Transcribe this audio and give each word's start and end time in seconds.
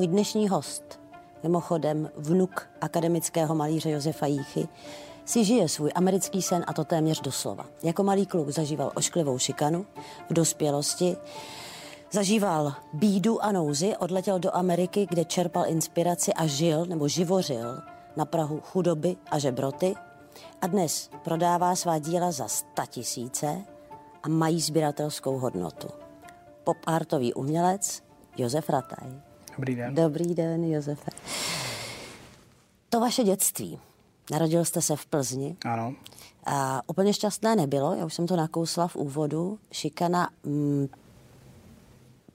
Můj 0.00 0.06
dnešní 0.06 0.48
host, 0.48 1.00
mimochodem 1.42 2.10
vnuk 2.16 2.68
akademického 2.80 3.54
malíře 3.54 3.90
Josefa 3.90 4.26
Jíchy, 4.26 4.68
si 5.24 5.44
žije 5.44 5.68
svůj 5.68 5.90
americký 5.94 6.42
sen 6.42 6.64
a 6.66 6.72
to 6.72 6.84
téměř 6.84 7.20
doslova. 7.20 7.66
Jako 7.82 8.02
malý 8.02 8.26
kluk 8.26 8.48
zažíval 8.48 8.92
ošklivou 8.94 9.38
šikanu, 9.38 9.86
v 10.30 10.32
dospělosti 10.32 11.16
zažíval 12.10 12.72
bídu 12.92 13.44
a 13.44 13.52
nouzi, 13.52 13.96
odletěl 13.96 14.38
do 14.38 14.56
Ameriky, 14.56 15.06
kde 15.10 15.24
čerpal 15.24 15.64
inspiraci 15.66 16.32
a 16.32 16.46
žil 16.46 16.86
nebo 16.86 17.08
živořil 17.08 17.82
na 18.16 18.24
Prahu 18.24 18.60
chudoby 18.60 19.16
a 19.30 19.38
žebroty 19.38 19.94
a 20.60 20.66
dnes 20.66 21.10
prodává 21.24 21.76
svá 21.76 21.98
díla 21.98 22.32
za 22.32 22.48
sta 22.48 22.86
tisíce 22.86 23.64
a 24.22 24.28
mají 24.28 24.60
sběratelskou 24.60 25.38
hodnotu. 25.38 25.88
Pop-artový 26.64 27.34
umělec 27.34 28.02
Josef 28.36 28.70
Rataj. 28.70 29.29
Dobrý 29.56 29.76
den. 29.76 29.94
Dobrý 29.94 30.34
den, 30.34 30.64
Josefe. 30.64 31.10
To 32.88 33.00
vaše 33.00 33.24
dětství. 33.24 33.78
Narodil 34.30 34.64
jste 34.64 34.82
se 34.82 34.96
v 34.96 35.06
Plzni. 35.06 35.56
Ano. 35.64 35.94
A 36.46 36.82
úplně 36.86 37.14
šťastné 37.14 37.56
nebylo, 37.56 37.94
já 37.94 38.06
už 38.06 38.14
jsem 38.14 38.26
to 38.26 38.36
nakousla 38.36 38.88
v 38.88 38.96
úvodu. 38.96 39.58
Šikana, 39.72 40.30
mm, 40.44 40.88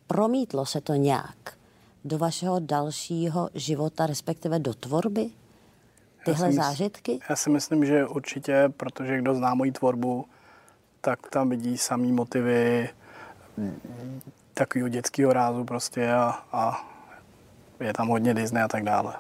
promítlo 0.08 0.66
se 0.66 0.82
to 0.82 0.94
nějak 0.94 1.58
do 2.06 2.18
vašeho 2.18 2.60
dalšího 2.60 3.50
života, 3.54 4.06
respektive 4.06 4.60
do 4.60 4.74
tvorby? 4.74 5.30
Tyhle 6.26 6.48
já 6.48 6.64
zážitky? 6.64 7.20
Já 7.30 7.36
si 7.36 7.50
myslím, 7.50 7.86
že 7.86 8.08
určitě, 8.08 8.70
protože 8.78 9.18
kdo 9.18 9.36
zná 9.36 9.54
moji 9.54 9.72
tvorbu, 9.72 10.26
tak 11.02 11.30
tam 11.30 11.50
vidí 11.50 11.78
samý 11.78 12.12
motivy 12.12 12.90
takového 14.54 14.90
dětského 14.90 15.34
rázu 15.34 15.64
prostě 15.64 16.12
a, 16.12 16.46
a 16.52 16.95
je 17.80 17.94
tam 17.94 18.08
hodně 18.08 18.34
Disney 18.34 18.64
a 18.64 18.68
tak 18.68 18.84
dále. 18.84 19.16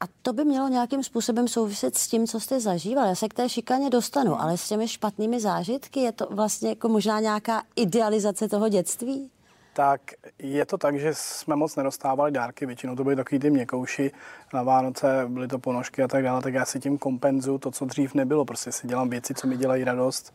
A 0.00 0.04
to 0.22 0.32
by 0.32 0.44
mělo 0.44 0.68
nějakým 0.68 1.02
způsobem 1.02 1.48
souviset 1.48 1.96
s 1.96 2.08
tím, 2.08 2.26
co 2.26 2.40
jste 2.40 2.60
zažíval. 2.60 3.06
Já 3.06 3.14
se 3.14 3.28
k 3.28 3.34
té 3.34 3.48
šikaně 3.48 3.90
dostanu, 3.90 4.40
ale 4.40 4.56
s 4.56 4.68
těmi 4.68 4.88
špatnými 4.88 5.40
zážitky 5.40 6.00
je 6.00 6.12
to 6.12 6.26
vlastně 6.30 6.68
jako 6.68 6.88
možná 6.88 7.20
nějaká 7.20 7.62
idealizace 7.76 8.48
toho 8.48 8.68
dětství? 8.68 9.30
Tak 9.72 10.00
je 10.38 10.66
to 10.66 10.78
tak, 10.78 11.00
že 11.00 11.10
jsme 11.14 11.56
moc 11.56 11.76
nedostávali 11.76 12.30
dárky, 12.30 12.66
většinou 12.66 12.96
to 12.96 13.04
byly 13.04 13.16
takový 13.16 13.38
ty 13.38 13.50
měkouši, 13.50 14.12
na 14.54 14.62
Vánoce 14.62 15.26
byly 15.28 15.48
to 15.48 15.58
ponožky 15.58 16.02
a 16.02 16.08
tak 16.08 16.22
dále, 16.22 16.42
tak 16.42 16.54
já 16.54 16.64
si 16.64 16.80
tím 16.80 16.98
kompenzu 16.98 17.58
to, 17.58 17.70
co 17.70 17.84
dřív 17.84 18.14
nebylo, 18.14 18.44
prostě 18.44 18.72
si 18.72 18.86
dělám 18.86 19.10
věci, 19.10 19.34
co 19.34 19.46
mi 19.46 19.56
dělají 19.56 19.84
radost 19.84 20.34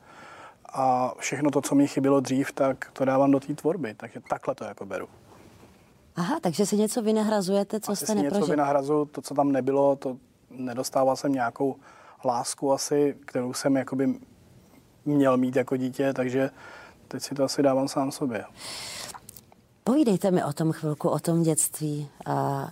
a 0.73 1.13
všechno 1.19 1.51
to, 1.51 1.61
co 1.61 1.75
mi 1.75 1.87
chybělo 1.87 2.19
dřív, 2.19 2.51
tak 2.51 2.91
to 2.93 3.05
dávám 3.05 3.31
do 3.31 3.39
té 3.39 3.53
tvorby, 3.55 3.93
takže 3.93 4.19
takhle 4.29 4.55
to 4.55 4.63
jako 4.63 4.85
beru. 4.85 5.07
Aha, 6.15 6.39
takže 6.39 6.65
si 6.65 6.77
něco 6.77 7.01
vynahrazujete, 7.01 7.79
co 7.79 7.91
asi 7.91 8.05
jste 8.05 8.13
si 8.13 8.17
něco 8.17 8.23
neprožil. 8.23 8.47
vynahrazu, 8.47 9.05
to, 9.05 9.21
co 9.21 9.33
tam 9.33 9.51
nebylo, 9.51 9.95
to 9.95 10.17
nedostával 10.49 11.15
jsem 11.15 11.33
nějakou 11.33 11.75
lásku 12.25 12.73
asi, 12.73 13.17
kterou 13.25 13.53
jsem 13.53 13.75
jakoby 13.75 14.19
měl 15.05 15.37
mít 15.37 15.55
jako 15.55 15.77
dítě, 15.77 16.13
takže 16.13 16.49
teď 17.07 17.23
si 17.23 17.35
to 17.35 17.43
asi 17.43 17.63
dávám 17.63 17.87
sám 17.87 18.11
sobě. 18.11 18.45
Povídejte 19.83 20.31
mi 20.31 20.43
o 20.43 20.53
tom 20.53 20.71
chvilku, 20.71 21.09
o 21.09 21.19
tom 21.19 21.43
dětství. 21.43 22.09
A 22.25 22.67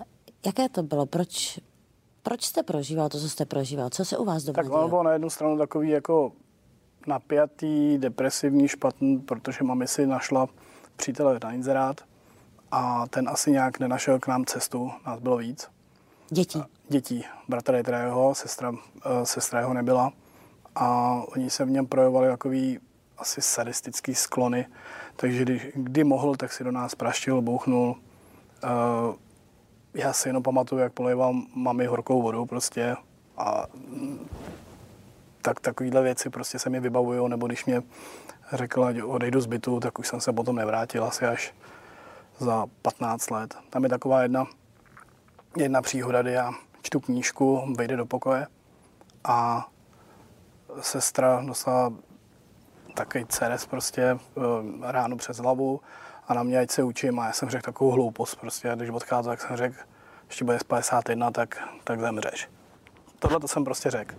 jaké 0.46 0.70
to 0.70 0.84
bylo? 0.84 1.06
Proč, 1.06 1.60
proč 2.24 2.46
jste 2.46 2.64
prožíval 2.64 3.10
to, 3.10 3.20
co 3.20 3.30
jste 3.30 3.46
prožíval? 3.46 3.90
Co 3.90 4.06
se 4.06 4.18
u 4.18 4.26
vás 4.26 4.44
doma 4.44 4.64
Tak 4.64 4.72
ono 4.72 4.88
bylo 4.88 5.04
na 5.04 5.14
jednu 5.14 5.30
stranu 5.30 5.58
takový 5.58 5.90
jako 5.90 6.32
napjatý, 7.08 7.98
depresivní, 7.98 8.68
špatný, 8.68 9.20
protože 9.20 9.64
mami 9.64 9.88
si 9.88 10.08
našla 10.08 10.48
přítele 10.96 11.40
na 11.44 11.52
inzerát 11.52 12.02
a 12.72 13.08
ten 13.10 13.30
asi 13.30 13.52
nějak 13.52 13.80
nenašel 13.80 14.20
k 14.20 14.28
nám 14.28 14.46
cestu, 14.46 14.92
nás 15.06 15.20
bylo 15.20 15.38
víc. 15.38 15.68
Dětí. 16.30 16.64
Dětí, 16.90 17.26
bratra 17.48 17.78
je 17.78 17.84
teda 17.84 18.00
jeho, 18.00 18.36
sestra, 18.36 18.74
eh, 19.06 19.26
sestra 19.26 19.60
jeho 19.60 19.74
nebyla 19.74 20.12
a 20.76 21.16
oni 21.28 21.50
se 21.50 21.66
v 21.66 21.70
něm 21.70 21.88
projevovali 21.88 22.28
takový 22.28 22.80
asi 23.18 23.42
sadistický 23.42 24.16
sklony, 24.16 24.66
takže 25.16 25.42
kdy, 25.42 25.72
kdy 25.76 26.04
mohl, 26.04 26.36
tak 26.36 26.54
si 26.54 26.64
do 26.64 26.72
nás 26.72 26.96
praštil, 26.96 27.42
bouchnul. 27.42 27.96
Eh, 28.64 28.68
Já 29.94 30.14
si 30.14 30.30
jenom 30.30 30.44
pamatuju, 30.44 30.82
jak 30.82 30.94
polejval 30.94 31.34
mami 31.56 31.86
horkou 31.86 32.22
vodou 32.22 32.46
prostě 32.46 32.96
a 33.38 33.66
mm, 33.74 34.28
tak 35.42 35.60
takovýhle 35.60 36.02
věci 36.02 36.30
prostě 36.30 36.60
se 36.60 36.70
mi 36.70 36.80
vybavují, 36.80 37.30
nebo 37.30 37.48
když 37.48 37.66
mě 37.66 37.84
řekl, 38.54 38.84
ať 38.86 39.02
odejdu 39.02 39.42
z 39.42 39.46
bytu, 39.46 39.80
tak 39.80 40.00
už 40.00 40.08
jsem 40.08 40.22
se 40.22 40.34
potom 40.34 40.56
nevrátil 40.56 41.04
asi 41.04 41.26
až 41.26 41.54
za 42.42 42.66
15 42.82 43.32
let. 43.32 43.56
Tam 43.70 43.84
je 43.84 43.90
taková 43.90 44.22
jedna, 44.22 44.48
jedna 45.58 45.82
příhoda, 45.82 46.22
kdy 46.22 46.32
já 46.32 46.52
čtu 46.82 47.00
knížku, 47.00 47.74
vejde 47.78 47.98
do 47.98 48.06
pokoje 48.06 48.48
a 49.24 49.68
sestra 50.82 51.44
dostala 51.46 51.94
takový 52.96 53.26
ceres 53.26 53.66
prostě 53.66 54.02
eh, 54.02 54.18
ráno 54.82 55.18
přes 55.18 55.38
hlavu 55.38 55.82
a 56.28 56.34
na 56.34 56.44
mě, 56.44 56.60
ať 56.60 56.72
se 56.72 56.84
učím 56.84 57.20
a 57.20 57.26
já 57.26 57.34
jsem 57.34 57.50
řekl 57.50 57.66
takovou 57.66 57.92
hloupost 57.92 58.36
prostě 58.36 58.72
a 58.72 58.76
když 58.76 58.90
odcházel, 58.90 59.32
tak 59.32 59.42
jsem 59.42 59.58
řekl, 59.58 59.76
ještě 60.28 60.46
bude 60.46 60.58
51, 60.68 61.32
tak, 61.32 61.70
tak 61.84 62.00
zemřeš. 62.00 62.50
Tohle 63.20 63.40
to 63.40 63.48
jsem 63.48 63.64
prostě 63.64 63.92
řekl. 63.92 64.16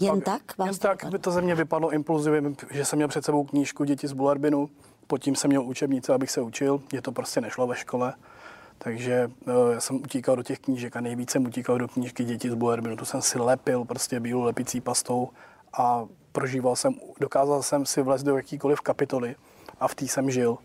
Jen 0.00 0.20
Pak- 0.20 0.24
tak? 0.24 0.58
Vás 0.58 0.66
Jen 0.66 0.78
tak 0.78 1.04
by 1.04 1.18
to 1.18 1.30
ze 1.30 1.40
mě 1.40 1.54
vypadlo 1.54 1.90
impulzivně, 1.90 2.54
že 2.70 2.84
jsem 2.84 2.96
měl 2.96 3.08
před 3.08 3.24
sebou 3.24 3.44
knížku 3.44 3.84
Děti 3.84 4.08
z 4.08 4.12
Bularbinu, 4.12 4.70
pod 5.06 5.18
tím 5.18 5.36
jsem 5.36 5.48
měl 5.48 5.62
učebnice, 5.64 6.14
abych 6.14 6.30
se 6.30 6.40
učil, 6.40 6.82
je 6.92 7.02
to 7.02 7.12
prostě 7.12 7.40
nešlo 7.40 7.66
ve 7.66 7.76
škole, 7.76 8.14
takže 8.78 9.30
eh, 9.46 9.72
já 9.74 9.80
jsem 9.80 9.96
utíkal 9.96 10.36
do 10.36 10.42
těch 10.42 10.58
knížek 10.58 10.96
a 10.96 11.00
nejvíc 11.00 11.30
jsem 11.30 11.46
utíkal 11.46 11.78
do 11.78 11.88
knížky 11.88 12.24
Děti 12.24 12.50
z 12.50 12.54
Bularbinu, 12.54 12.96
tu 12.96 13.04
jsem 13.04 13.22
si 13.22 13.38
lepil 13.38 13.84
prostě 13.84 14.20
bílou 14.20 14.42
lepicí 14.42 14.80
pastou 14.80 15.28
a 15.78 16.06
prožíval 16.32 16.76
jsem, 16.76 16.94
dokázal 17.20 17.62
jsem 17.62 17.86
si 17.86 18.02
vlézt 18.02 18.24
do 18.24 18.36
jakýkoliv 18.36 18.80
kapitoly 18.80 19.36
a 19.80 19.88
v 19.88 19.94
té 19.94 20.04
jsem 20.04 20.30
žil. 20.30 20.58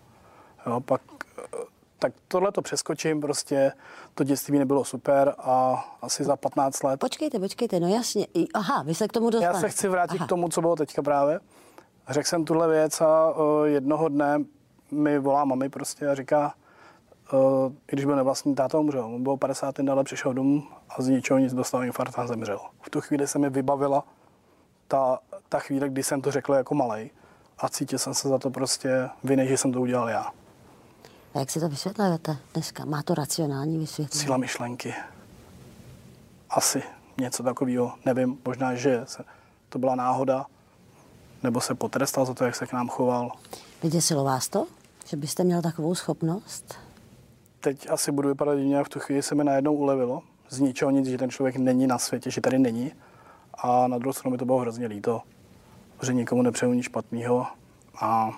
Jo, 0.67 0.79
pak, 0.79 1.01
eh, 1.37 1.57
tak 1.99 2.13
tohle 2.27 2.51
to 2.51 2.61
přeskočím, 2.61 3.21
prostě 3.21 3.71
to 4.15 4.23
dětství 4.23 4.59
nebylo 4.59 4.85
super 4.85 5.35
a 5.37 5.85
asi 6.01 6.23
za 6.23 6.35
15 6.35 6.83
let 6.83 6.99
Počkejte, 6.99 7.39
počkejte, 7.39 7.79
no 7.79 7.87
jasně. 7.87 8.27
Aha, 8.53 8.83
vy 8.83 8.95
se 8.95 9.07
k 9.07 9.11
tomu 9.11 9.25
já 9.25 9.31
dostanete. 9.31 9.59
se 9.59 9.69
chci 9.69 9.87
vrátit 9.87 10.17
Aha. 10.17 10.25
k 10.25 10.29
tomu, 10.29 10.49
co 10.49 10.61
bylo 10.61 10.75
teďka 10.75 11.01
právě. 11.01 11.39
Řekl 12.09 12.27
jsem 12.27 12.45
tuhle 12.45 12.67
věc 12.67 13.01
a 13.01 13.31
uh, 13.31 13.65
jednoho 13.65 14.09
dne 14.09 14.43
mi 14.91 15.19
volá 15.19 15.45
mami 15.45 15.69
prostě 15.69 16.07
a 16.07 16.15
říká, 16.15 16.53
uh, 17.33 17.39
i 17.73 17.95
když 17.95 18.05
byl 18.05 18.15
nevlastní, 18.15 18.55
táta 18.55 18.79
umřel. 18.79 19.05
On 19.05 19.23
byl 19.23 19.37
50 19.37 19.79
ale 19.79 20.03
přišel 20.03 20.33
domů 20.33 20.63
a 20.89 21.01
z 21.01 21.07
ničeho 21.07 21.39
nic 21.39 21.53
dostal 21.53 21.83
infarkt 21.83 22.19
a 22.19 22.27
zemřel. 22.27 22.59
V 22.81 22.89
tu 22.89 23.01
chvíli 23.01 23.27
se 23.27 23.39
mi 23.39 23.49
vybavila 23.49 24.03
ta, 24.87 25.19
ta 25.49 25.59
chvíle, 25.59 25.89
kdy 25.89 26.03
jsem 26.03 26.21
to 26.21 26.31
řekl 26.31 26.53
jako 26.53 26.75
malej 26.75 27.09
a 27.57 27.69
cítil 27.69 27.99
jsem 27.99 28.13
se 28.13 28.29
za 28.29 28.37
to 28.37 28.49
prostě 28.49 29.09
viny, 29.23 29.47
že 29.47 29.57
jsem 29.57 29.71
to 29.71 29.81
udělal 29.81 30.09
já. 30.09 30.31
A 31.33 31.39
jak 31.39 31.49
si 31.51 31.59
to 31.59 31.69
vysvětlujete 31.69 32.37
dneska? 32.53 32.85
Má 32.85 33.03
to 33.03 33.13
racionální 33.13 33.77
vysvětlení? 33.77 34.23
Síla 34.23 34.37
myšlenky. 34.37 34.93
Asi 36.49 36.83
něco 37.17 37.43
takového, 37.43 37.93
nevím, 38.05 38.37
možná, 38.45 38.75
že 38.75 39.01
se, 39.05 39.23
to 39.69 39.79
byla 39.79 39.95
náhoda, 39.95 40.45
nebo 41.43 41.61
se 41.61 41.75
potrestal 41.75 42.25
za 42.25 42.33
to, 42.33 42.43
jak 42.45 42.55
se 42.55 42.67
k 42.67 42.73
nám 42.73 42.87
choval. 42.87 43.31
Vyděsilo 43.83 44.23
vás 44.23 44.49
to? 44.49 44.67
Že 45.05 45.17
byste 45.17 45.43
měl 45.43 45.61
takovou 45.61 45.95
schopnost? 45.95 46.75
Teď 47.59 47.89
asi 47.89 48.11
budu 48.11 48.29
vypadat 48.29 48.55
divně 48.55 48.79
a 48.79 48.83
v 48.83 48.89
tu 48.89 48.99
chvíli 48.99 49.23
se 49.23 49.35
mi 49.35 49.43
najednou 49.43 49.75
ulevilo. 49.75 50.21
Z 50.49 50.59
ničeho 50.59 50.91
nic, 50.91 51.07
že 51.07 51.17
ten 51.17 51.29
člověk 51.29 51.55
není 51.55 51.87
na 51.87 51.97
světě, 51.97 52.31
že 52.31 52.41
tady 52.41 52.59
není. 52.59 52.91
A 53.53 53.87
na 53.87 53.97
druhou 53.97 54.13
stranu 54.13 54.31
mi 54.31 54.37
to 54.37 54.45
bylo 54.45 54.57
hrozně 54.57 54.87
líto, 54.87 55.21
že 56.05 56.13
nikomu 56.13 56.41
nepřeju 56.41 56.73
nic 56.73 56.85
špatného. 56.85 57.47
A 58.01 58.29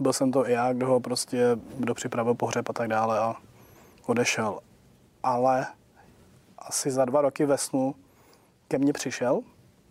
byl 0.00 0.12
jsem 0.12 0.32
to 0.32 0.48
i 0.48 0.52
já, 0.52 0.72
kdo 0.72 0.86
ho 0.86 1.00
prostě, 1.00 1.58
kdo 1.78 1.94
připravil 1.94 2.34
pohřeb 2.34 2.70
a 2.70 2.72
tak 2.72 2.88
dále 2.88 3.18
a 3.18 3.34
odešel. 4.06 4.60
Ale 5.22 5.66
asi 6.58 6.90
za 6.90 7.04
dva 7.04 7.20
roky 7.20 7.46
ve 7.46 7.58
snu 7.58 7.94
ke 8.68 8.78
mně 8.78 8.92
přišel, 8.92 9.40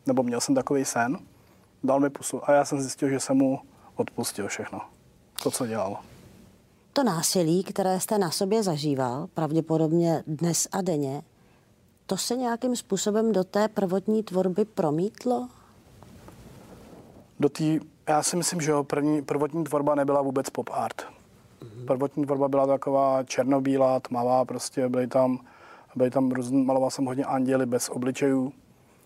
nebo 0.06 0.24
měl 0.24 0.42
jsem 0.42 0.56
takový 0.56 0.86
sen, 0.86 1.18
dal 1.86 2.00
mi 2.00 2.10
pusu 2.10 2.50
a 2.50 2.52
já 2.52 2.66
jsem 2.66 2.82
zjistil, 2.82 3.10
že 3.10 3.20
jsem 3.20 3.38
mu 3.38 3.60
odpustil 3.96 4.48
všechno. 4.48 4.82
To, 5.44 5.52
co 5.52 5.68
dělal. 5.68 5.98
To 6.94 7.04
násilí, 7.04 7.64
které 7.64 8.00
jste 8.00 8.18
na 8.18 8.32
sobě 8.32 8.64
zažíval, 8.64 9.28
pravděpodobně 9.34 10.24
dnes 10.28 10.68
a 10.72 10.82
denně, 10.82 11.22
to 12.06 12.18
se 12.18 12.36
nějakým 12.36 12.76
způsobem 12.76 13.32
do 13.32 13.44
té 13.44 13.68
prvotní 13.68 14.24
tvorby 14.24 14.66
promítlo? 14.66 15.48
do 17.40 17.50
té, 17.50 17.64
já 18.10 18.24
si 18.24 18.36
myslím, 18.36 18.62
že 18.62 18.72
jo, 18.72 18.84
první, 18.84 19.22
prvotní 19.22 19.64
tvorba 19.64 19.96
nebyla 19.96 20.22
vůbec 20.22 20.50
pop 20.50 20.70
art. 20.74 21.02
Prvotní 21.88 22.26
tvorba 22.26 22.48
byla 22.48 22.68
taková 22.68 23.24
černobílá, 23.24 24.00
tmavá, 24.00 24.46
prostě 24.46 24.90
byly 24.90 25.08
tam, 25.08 25.40
byly 25.96 26.10
tam 26.12 26.32
různý, 26.32 26.66
maloval 26.66 26.92
jsem 26.92 27.06
hodně 27.06 27.26
anděly 27.26 27.66
bez 27.66 27.90
obličejů. 27.90 28.54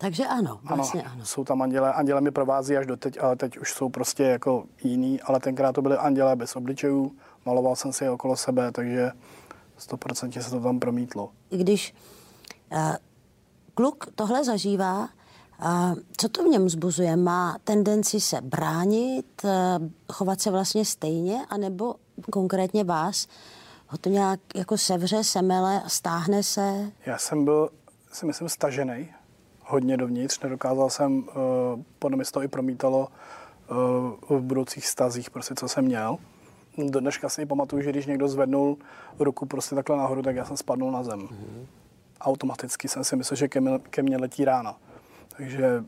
Takže 0.00 0.26
ano, 0.26 0.60
vlastně 0.62 1.02
ano. 1.02 1.24
jsou 1.24 1.44
tam 1.44 1.62
anděle, 1.62 1.92
anděle 1.92 2.20
mi 2.20 2.30
provází 2.30 2.76
až 2.76 2.86
doteď, 2.86 3.18
ale 3.20 3.36
teď 3.36 3.58
už 3.58 3.72
jsou 3.72 3.88
prostě 3.88 4.22
jako 4.22 4.64
jiný, 4.84 5.20
ale 5.20 5.40
tenkrát 5.40 5.72
to 5.72 5.82
byly 5.82 5.96
anděle 5.96 6.36
bez 6.36 6.56
obličejů, 6.56 7.12
maloval 7.46 7.76
jsem 7.76 7.92
si 7.92 8.04
je 8.04 8.10
okolo 8.10 8.36
sebe, 8.36 8.72
takže 8.72 9.10
100% 9.78 10.40
se 10.40 10.50
to 10.50 10.60
tam 10.60 10.80
promítlo. 10.80 11.30
Když 11.50 11.94
uh, 12.72 12.96
kluk 13.74 14.06
tohle 14.14 14.44
zažívá, 14.44 15.00
uh, 15.00 15.94
co 16.16 16.28
to 16.28 16.44
v 16.44 16.46
něm 16.46 16.68
zbuzuje? 16.68 17.16
Má 17.16 17.56
tendenci 17.64 18.20
se 18.20 18.40
bránit, 18.40 19.42
uh, 19.44 19.50
chovat 20.12 20.40
se 20.40 20.50
vlastně 20.50 20.84
stejně, 20.84 21.46
anebo 21.50 21.94
konkrétně 22.30 22.84
vás 22.84 23.26
ho 23.88 23.98
to 23.98 24.08
nějak 24.08 24.40
jako 24.54 24.78
sevře, 24.78 25.24
semele, 25.24 25.82
stáhne 25.86 26.42
se? 26.42 26.92
Já 27.06 27.18
jsem 27.18 27.44
byl, 27.44 27.70
si 28.12 28.26
myslím, 28.26 28.48
stažený 28.48 29.08
hodně 29.70 29.96
dovnitř. 29.96 30.40
Nedokázal 30.40 30.90
jsem, 30.90 31.18
uh, 31.18 31.24
podle 31.98 32.16
mě 32.16 32.24
to 32.32 32.42
i 32.42 32.48
promítalo 32.48 33.08
uh, 34.28 34.38
v 34.38 34.42
budoucích 34.42 34.86
stazích, 34.86 35.30
prostě, 35.30 35.54
co 35.54 35.68
jsem 35.68 35.84
měl. 35.84 36.16
Do 36.78 37.00
dneška 37.00 37.28
si 37.28 37.46
pamatuju, 37.46 37.82
že 37.82 37.90
když 37.90 38.06
někdo 38.06 38.28
zvednul 38.28 38.78
ruku 39.18 39.46
prostě 39.46 39.74
takhle 39.74 39.96
nahoru, 39.96 40.22
tak 40.22 40.36
já 40.36 40.44
jsem 40.44 40.56
spadnul 40.56 40.90
na 40.90 41.02
zem. 41.02 41.20
Mm-hmm. 41.20 41.66
Automaticky 42.20 42.88
jsem 42.88 43.04
si 43.04 43.16
myslel, 43.16 43.36
že 43.36 43.48
ke 43.48 43.60
mně, 43.60 43.78
ke 43.78 44.02
mně 44.02 44.16
letí 44.16 44.44
rána. 44.44 44.76
Takže 45.36 45.84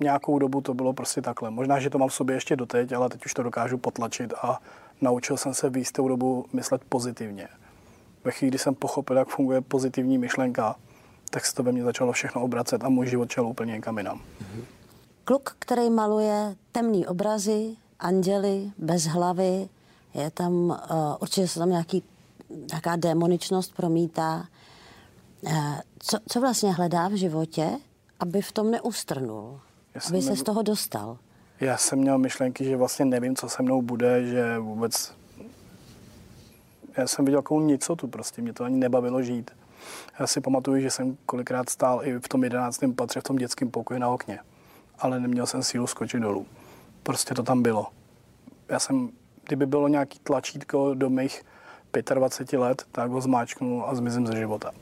nějakou 0.00 0.38
dobu 0.38 0.60
to 0.60 0.74
bylo 0.74 0.92
prostě 0.92 1.22
takhle. 1.22 1.50
Možná, 1.50 1.80
že 1.80 1.90
to 1.90 1.98
mám 1.98 2.08
v 2.08 2.14
sobě 2.14 2.36
ještě 2.36 2.56
doteď, 2.56 2.92
ale 2.92 3.08
teď 3.08 3.26
už 3.26 3.34
to 3.34 3.42
dokážu 3.42 3.78
potlačit 3.78 4.34
a 4.42 4.58
naučil 5.00 5.36
jsem 5.36 5.54
se 5.54 5.70
v 5.70 5.76
jistou 5.76 6.08
dobu 6.08 6.44
myslet 6.52 6.82
pozitivně. 6.88 7.48
Ve 8.24 8.30
chvíli, 8.30 8.50
kdy 8.50 8.58
jsem 8.58 8.74
pochopil, 8.74 9.16
jak 9.16 9.28
funguje 9.28 9.60
pozitivní 9.60 10.18
myšlenka, 10.18 10.76
tak 11.36 11.46
se 11.46 11.54
to 11.54 11.62
ve 11.62 11.72
mně 11.72 11.84
začalo 11.84 12.12
všechno 12.12 12.42
obracet 12.42 12.84
a 12.84 12.88
můj 12.88 13.06
život 13.06 13.30
čel 13.30 13.46
úplně 13.46 13.72
někam 13.72 13.98
jinam. 13.98 14.20
Kluk, 15.24 15.56
který 15.58 15.90
maluje 15.90 16.56
temný 16.72 17.06
obrazy, 17.06 17.76
anděly, 17.98 18.70
bez 18.78 19.04
hlavy, 19.04 19.68
je 20.14 20.30
tam, 20.30 20.52
uh, 20.52 20.76
určitě 21.20 21.48
se 21.48 21.58
tam 21.58 21.70
nějaký, 21.70 22.02
nějaká 22.70 22.96
demoničnost 22.96 23.76
promítá. 23.76 24.46
Uh, 25.40 25.52
co, 25.98 26.18
co 26.28 26.40
vlastně 26.40 26.72
hledá 26.72 27.08
v 27.08 27.12
životě, 27.12 27.70
aby 28.20 28.42
v 28.42 28.52
tom 28.52 28.70
neustrnul, 28.70 29.60
Já 29.94 30.00
aby 30.08 30.22
se 30.22 30.36
z 30.36 30.42
toho 30.42 30.62
dostal? 30.62 31.18
Já 31.60 31.76
jsem 31.76 31.98
měl 31.98 32.18
myšlenky, 32.18 32.64
že 32.64 32.76
vlastně 32.76 33.04
nevím, 33.04 33.36
co 33.36 33.48
se 33.48 33.62
mnou 33.62 33.82
bude, 33.82 34.26
že 34.26 34.58
vůbec... 34.58 35.12
Já 36.96 37.06
jsem 37.06 37.24
viděl 37.24 37.42
takovou 37.42 37.60
nicotu 37.60 38.08
prostě, 38.08 38.42
mě 38.42 38.52
to 38.52 38.64
ani 38.64 38.76
nebavilo 38.76 39.22
žít. 39.22 39.50
Já 40.20 40.26
si 40.26 40.40
pamatuju, 40.40 40.80
že 40.80 40.90
jsem 40.90 41.16
kolikrát 41.26 41.70
stál 41.70 42.00
i 42.04 42.18
v 42.18 42.28
tom 42.28 42.44
jedenáctém 42.44 42.94
patře 42.94 43.20
v 43.20 43.24
tom 43.24 43.36
dětském 43.36 43.70
pokoji 43.70 44.00
na 44.00 44.08
okně, 44.08 44.38
ale 44.98 45.20
neměl 45.20 45.46
jsem 45.46 45.62
sílu 45.62 45.86
skočit 45.86 46.22
dolů. 46.22 46.46
Prostě 47.02 47.34
to 47.34 47.42
tam 47.42 47.62
bylo. 47.62 47.86
Já 48.68 48.78
jsem, 48.78 49.10
kdyby 49.44 49.66
bylo 49.66 49.88
nějaký 49.88 50.18
tlačítko 50.18 50.94
do 50.94 51.10
mých 51.10 51.42
25 52.14 52.58
let, 52.58 52.84
tak 52.92 53.10
ho 53.10 53.20
zmáčknu 53.20 53.88
a 53.88 53.94
zmizím 53.94 54.26
ze 54.26 54.36
života. 54.36 54.72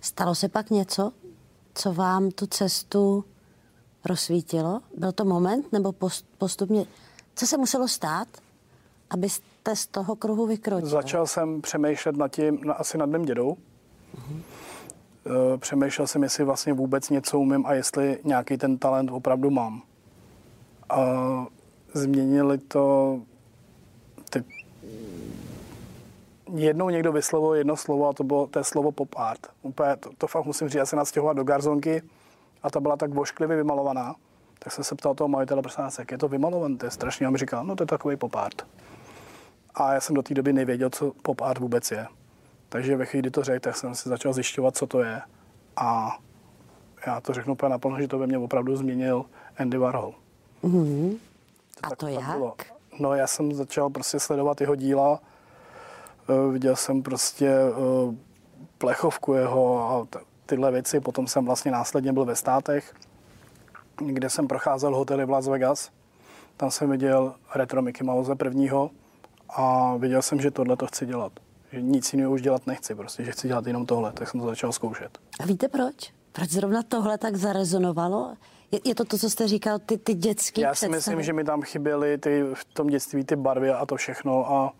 Stalo 0.00 0.34
se 0.34 0.48
pak 0.48 0.70
něco, 0.70 1.12
co 1.74 1.92
vám 1.92 2.30
tu 2.30 2.46
cestu 2.46 3.24
rozsvítilo? 4.04 4.80
Byl 4.96 5.12
to 5.12 5.24
moment 5.24 5.72
nebo 5.72 5.94
postupně? 6.38 6.86
Co 7.34 7.46
se 7.46 7.56
muselo 7.56 7.88
stát, 7.88 8.28
abyste 9.10 9.53
z 9.72 9.86
toho 9.86 10.16
kruhu 10.16 10.46
vykročil? 10.46 10.88
Začal 10.88 11.26
jsem 11.26 11.62
přemýšlet 11.62 12.16
nad 12.16 12.28
tím, 12.28 12.58
na, 12.64 12.74
asi 12.74 12.98
nad 12.98 13.06
mým 13.06 13.22
dědou. 13.22 13.56
Uh-huh. 14.16 14.40
Přemýšlel 15.58 16.06
jsem, 16.06 16.22
jestli 16.22 16.44
vlastně 16.44 16.72
vůbec 16.72 17.10
něco 17.10 17.38
umím 17.38 17.66
a 17.66 17.74
jestli 17.74 18.18
nějaký 18.24 18.56
ten 18.56 18.78
talent 18.78 19.10
opravdu 19.10 19.50
mám. 19.50 19.82
A 20.90 21.06
změnili 21.94 22.58
to 22.58 23.18
ty... 24.30 24.44
Jednou 26.54 26.88
někdo 26.88 27.12
vyslovil 27.12 27.54
jedno 27.54 27.76
slovo 27.76 28.08
a 28.08 28.12
to 28.12 28.24
bylo 28.24 28.46
to 28.46 28.64
slovo 28.64 28.92
pop 28.92 29.08
art. 29.16 29.46
Úplně, 29.62 29.96
to, 29.96 30.10
to 30.18 30.26
fakt 30.26 30.44
musím 30.44 30.68
říct, 30.68 30.76
já 30.76 30.86
se 30.86 30.96
nastěhovat 30.96 31.36
do 31.36 31.44
garzonky 31.44 32.02
a 32.62 32.70
ta 32.70 32.80
byla 32.80 32.96
tak 32.96 33.14
vošklivě 33.14 33.56
vymalovaná, 33.56 34.14
tak 34.58 34.72
jsem 34.72 34.84
se 34.84 34.94
ptal 34.94 35.14
toho 35.14 35.28
majitele, 35.28 35.62
prosím 35.62 35.84
vás, 35.84 35.98
jak 35.98 36.10
je 36.10 36.18
to 36.18 36.28
vymalované, 36.28 36.76
to 36.76 36.86
je 36.86 36.90
strašně. 36.90 37.26
A 37.26 37.30
mi 37.30 37.38
říkal, 37.38 37.64
no 37.64 37.76
to 37.76 37.82
je 37.82 37.86
takový 37.86 38.16
pop 38.16 38.34
art. 38.36 38.66
A 39.74 39.94
já 39.94 40.00
jsem 40.00 40.14
do 40.14 40.22
té 40.22 40.34
doby 40.34 40.52
nevěděl, 40.52 40.90
co 40.90 41.12
pop 41.22 41.40
art 41.40 41.60
vůbec 41.60 41.90
je. 41.90 42.06
Takže 42.68 42.96
ve 42.96 43.06
chvíli, 43.06 43.22
kdy 43.22 43.30
to 43.30 43.42
řekl, 43.42 43.60
tak 43.60 43.76
jsem 43.76 43.94
si 43.94 44.08
začal 44.08 44.32
zjišťovat, 44.32 44.76
co 44.76 44.86
to 44.86 45.02
je. 45.02 45.22
A 45.76 46.18
já 47.06 47.20
to 47.20 47.32
řeknu 47.32 47.52
úplně 47.52 47.70
naplno, 47.70 48.00
že 48.00 48.08
to 48.08 48.18
ve 48.18 48.26
mně 48.26 48.38
opravdu 48.38 48.76
změnil 48.76 49.24
Andy 49.58 49.78
Warhol. 49.78 50.14
Mm-hmm. 50.64 51.18
To 51.80 51.92
a 51.92 51.96
to 51.96 52.06
jak? 52.06 52.36
Bylo. 52.36 52.54
No 52.98 53.14
já 53.14 53.26
jsem 53.26 53.52
začal 53.52 53.90
prostě 53.90 54.20
sledovat 54.20 54.60
jeho 54.60 54.74
díla. 54.74 55.20
Eh, 56.28 56.52
viděl 56.52 56.76
jsem 56.76 57.02
prostě 57.02 57.48
eh, 57.48 58.16
plechovku 58.78 59.34
jeho 59.34 59.90
a 59.90 60.18
tyhle 60.46 60.70
věci. 60.70 61.00
Potom 61.00 61.26
jsem 61.26 61.44
vlastně 61.44 61.70
následně 61.70 62.12
byl 62.12 62.24
ve 62.24 62.36
státech, 62.36 62.94
kde 63.96 64.30
jsem 64.30 64.48
procházel 64.48 64.96
hotely 64.96 65.24
v 65.24 65.30
Las 65.30 65.48
Vegas. 65.48 65.90
Tam 66.56 66.70
jsem 66.70 66.90
viděl 66.90 67.34
retro 67.54 67.82
Mickey 67.82 68.06
Mouse 68.06 68.34
prvního 68.34 68.90
a 69.48 69.96
viděl 69.96 70.22
jsem, 70.22 70.40
že 70.40 70.50
tohle 70.50 70.76
to 70.76 70.86
chci 70.86 71.06
dělat. 71.06 71.32
Že 71.72 71.82
nic 71.82 72.12
jiného 72.12 72.32
už 72.32 72.42
dělat 72.42 72.66
nechci, 72.66 72.94
prostě, 72.94 73.24
že 73.24 73.32
chci 73.32 73.48
dělat 73.48 73.66
jenom 73.66 73.86
tohle, 73.86 74.12
tak 74.12 74.28
jsem 74.28 74.40
to 74.40 74.46
začal 74.46 74.72
zkoušet. 74.72 75.18
A 75.40 75.46
víte 75.46 75.68
proč? 75.68 76.12
Proč 76.32 76.50
zrovna 76.50 76.82
tohle 76.82 77.18
tak 77.18 77.36
zarezonovalo? 77.36 78.34
Je, 78.72 78.80
je 78.84 78.94
to 78.94 79.04
to, 79.04 79.18
co 79.18 79.30
jste 79.30 79.48
říkal, 79.48 79.78
ty, 79.78 79.98
ty 79.98 80.14
dětské 80.14 80.60
Já 80.60 80.74
si 80.74 80.88
myslím, 80.88 81.22
že 81.22 81.32
mi 81.32 81.44
tam 81.44 81.62
chyběly 81.62 82.18
ty, 82.18 82.42
v 82.54 82.64
tom 82.64 82.86
dětství 82.86 83.24
ty 83.24 83.36
barvy 83.36 83.70
a 83.70 83.86
to 83.86 83.96
všechno 83.96 84.52
a 84.52 84.72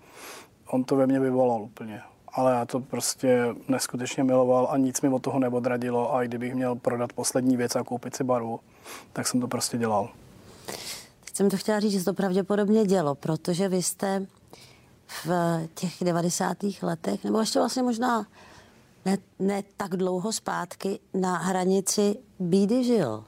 on 0.70 0.84
to 0.84 0.96
ve 0.96 1.06
mně 1.06 1.20
vyvolal 1.20 1.62
úplně 1.62 2.02
ale 2.34 2.52
já 2.52 2.64
to 2.64 2.80
prostě 2.80 3.54
neskutečně 3.68 4.24
miloval 4.24 4.68
a 4.70 4.76
nic 4.76 5.00
mi 5.00 5.08
od 5.08 5.22
toho 5.22 5.38
neodradilo 5.38 6.14
a 6.14 6.22
i 6.22 6.28
kdybych 6.28 6.54
měl 6.54 6.74
prodat 6.74 7.12
poslední 7.12 7.56
věc 7.56 7.76
a 7.76 7.82
koupit 7.82 8.16
si 8.16 8.24
barvu, 8.24 8.60
tak 9.12 9.26
jsem 9.26 9.40
to 9.40 9.48
prostě 9.48 9.78
dělal. 9.78 10.08
Jsem 11.34 11.50
to 11.50 11.56
chtěla 11.56 11.80
říct, 11.80 11.92
že 11.92 11.98
se 11.98 12.04
to 12.04 12.14
pravděpodobně 12.14 12.84
dělo, 12.84 13.14
protože 13.14 13.68
vy 13.68 13.82
jste 13.82 14.26
v 15.24 15.28
těch 15.74 15.92
90. 16.00 16.56
letech, 16.82 17.24
nebo 17.24 17.40
ještě 17.40 17.58
vlastně 17.58 17.82
možná 17.82 18.26
ne, 19.04 19.18
ne 19.38 19.62
tak 19.76 19.96
dlouho 19.96 20.32
zpátky, 20.32 20.98
na 21.14 21.36
hranici 21.36 22.16
bídy 22.38 22.84
žil. 22.84 23.24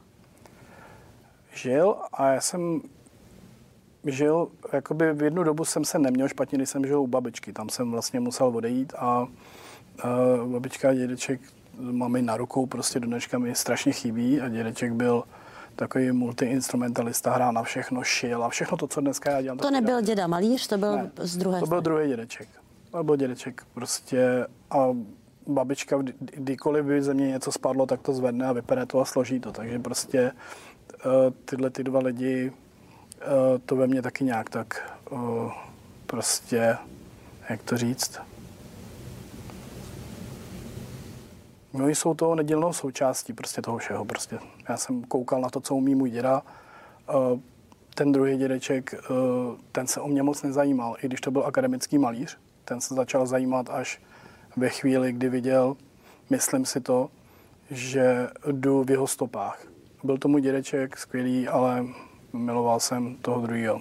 Žil 1.54 1.96
a 2.12 2.28
já 2.28 2.40
jsem 2.40 2.80
žil, 4.04 4.48
jakoby 4.72 5.12
v 5.12 5.22
jednu 5.22 5.44
dobu 5.44 5.64
jsem 5.64 5.84
se 5.84 5.98
neměl 5.98 6.28
špatně, 6.28 6.58
když 6.58 6.70
jsem 6.70 6.86
žil 6.86 7.00
u 7.00 7.06
babičky. 7.06 7.52
Tam 7.52 7.68
jsem 7.68 7.90
vlastně 7.90 8.20
musel 8.20 8.46
odejít 8.46 8.92
a, 8.98 9.02
a 9.02 9.26
babička 10.46 10.88
a 10.88 10.94
dědeček 10.94 11.40
máme 11.78 12.22
na 12.22 12.36
rukou, 12.36 12.66
prostě 12.66 13.00
do 13.00 13.06
dneška 13.06 13.38
mi 13.38 13.54
strašně 13.54 13.92
chybí 13.92 14.40
a 14.40 14.48
dědeček 14.48 14.92
byl 14.92 15.24
takový 15.76 16.12
multiinstrumentalista, 16.12 17.34
hrál 17.34 17.52
na 17.52 17.62
všechno, 17.62 18.04
šil 18.04 18.44
a 18.44 18.48
všechno 18.48 18.76
to, 18.76 18.86
co 18.86 19.00
dneska 19.00 19.30
já 19.30 19.42
dělám. 19.42 19.58
To 19.58 19.70
nebyl 19.70 19.88
dělám. 19.88 20.04
děda 20.04 20.26
malíř, 20.26 20.66
to 20.66 20.78
byl 20.78 20.96
ne, 20.96 21.10
z 21.18 21.36
druhé 21.36 21.60
To 21.60 21.66
byl 21.66 21.80
druhý 21.80 22.08
dědeček. 22.08 22.48
To 22.90 23.04
byl 23.04 23.16
dědeček 23.16 23.64
prostě 23.74 24.46
a 24.70 24.88
babička, 25.46 25.98
kdykoliv 26.18 26.84
by 26.84 27.02
ze 27.02 27.14
mě 27.14 27.28
něco 27.28 27.52
spadlo, 27.52 27.86
tak 27.86 28.02
to 28.02 28.12
zvedne 28.12 28.46
a 28.46 28.52
vypere 28.52 28.86
to 28.86 29.00
a 29.00 29.04
složí 29.04 29.40
to. 29.40 29.52
Takže 29.52 29.78
prostě 29.78 30.32
uh, 31.06 31.12
tyhle 31.44 31.70
ty 31.70 31.84
dva 31.84 32.00
lidi 32.00 32.52
Eh, 33.20 33.58
to 33.58 33.76
ve 33.76 33.86
mně 33.86 34.02
taky 34.02 34.24
nějak 34.24 34.50
tak 34.50 34.98
eh, 35.12 35.50
prostě, 36.06 36.76
jak 37.48 37.62
to 37.62 37.76
říct, 37.78 38.18
No, 41.72 41.88
jsou 41.88 42.14
to 42.14 42.34
nedělnou 42.34 42.72
součástí 42.72 43.32
prostě 43.32 43.62
toho 43.62 43.78
všeho. 43.78 44.04
Prostě. 44.04 44.38
Já 44.68 44.76
jsem 44.76 45.04
koukal 45.04 45.40
na 45.40 45.50
to, 45.50 45.60
co 45.60 45.74
umí 45.74 45.94
můj 45.94 46.10
děda. 46.10 46.42
Eh, 47.08 47.40
ten 47.94 48.12
druhý 48.12 48.36
dědeček, 48.36 48.94
ten 49.72 49.86
se 49.86 50.00
o 50.00 50.08
mě 50.08 50.22
moc 50.22 50.42
nezajímal, 50.42 50.96
i 51.02 51.06
když 51.06 51.20
to 51.20 51.30
byl 51.30 51.46
akademický 51.46 51.98
malíř. 51.98 52.38
Ten 52.64 52.80
se 52.80 52.94
začal 52.94 53.26
zajímat 53.26 53.70
až 53.70 54.02
ve 54.56 54.68
chvíli, 54.68 55.12
kdy 55.12 55.28
viděl, 55.28 55.76
myslím 56.30 56.64
si 56.66 56.80
to, 56.80 57.10
že 57.70 58.28
jdu 58.52 58.84
v 58.84 58.90
jeho 58.90 59.06
stopách. 59.06 59.66
Byl 60.04 60.18
to 60.18 60.28
můj 60.28 60.40
dědeček, 60.40 60.96
skvělý, 60.96 61.48
ale 61.48 61.86
miloval 62.32 62.80
jsem 62.80 63.16
toho 63.16 63.40
druhého. 63.40 63.80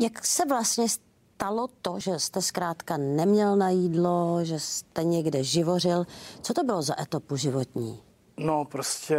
Jak 0.00 0.26
se 0.26 0.44
vlastně 0.48 0.86
stalo 0.88 1.68
to, 1.82 2.00
že 2.00 2.18
jste 2.18 2.42
zkrátka 2.42 2.96
neměl 2.96 3.56
na 3.56 3.70
jídlo, 3.70 4.38
že 4.42 4.60
jste 4.60 5.04
někde 5.04 5.44
živořil? 5.44 6.06
Co 6.42 6.54
to 6.54 6.64
bylo 6.64 6.82
za 6.82 7.02
etopu 7.02 7.36
životní? 7.36 8.02
No, 8.36 8.64
prostě 8.64 9.18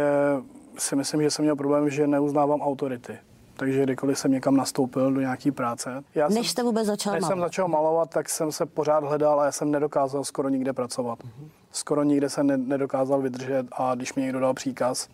si 0.80 0.96
myslím, 0.96 1.22
že 1.22 1.30
jsem 1.30 1.42
měl 1.42 1.56
problém, 1.56 1.90
že 1.90 2.06
neuznávám 2.06 2.60
autority. 2.60 3.18
Takže 3.56 3.82
kdykoliv 3.82 4.18
jsem 4.18 4.32
někam 4.32 4.56
nastoupil 4.56 5.12
do 5.12 5.20
nějaké 5.20 5.52
práce. 5.52 6.04
Já 6.14 6.28
než 6.28 6.34
jsem, 6.34 6.44
jste 6.44 6.62
vůbec 6.62 6.86
začal 6.86 7.12
než 7.12 7.20
malovat? 7.22 7.38
jsem 7.38 7.40
začal 7.40 7.68
malovat, 7.68 8.10
tak 8.10 8.28
jsem 8.28 8.52
se 8.52 8.66
pořád 8.66 9.04
hledal 9.04 9.40
a 9.40 9.44
já 9.44 9.52
jsem 9.52 9.70
nedokázal 9.70 10.24
skoro 10.24 10.48
nikde 10.48 10.72
pracovat. 10.72 11.18
Uh-huh. 11.18 11.48
Skoro 11.72 12.02
nikde 12.02 12.28
se 12.28 12.44
ne, 12.44 12.56
nedokázal 12.56 13.22
vydržet 13.22 13.66
a 13.72 13.94
když 13.94 14.14
mi 14.14 14.22
někdo 14.22 14.40
dal 14.40 14.54
příkaz, 14.54 15.08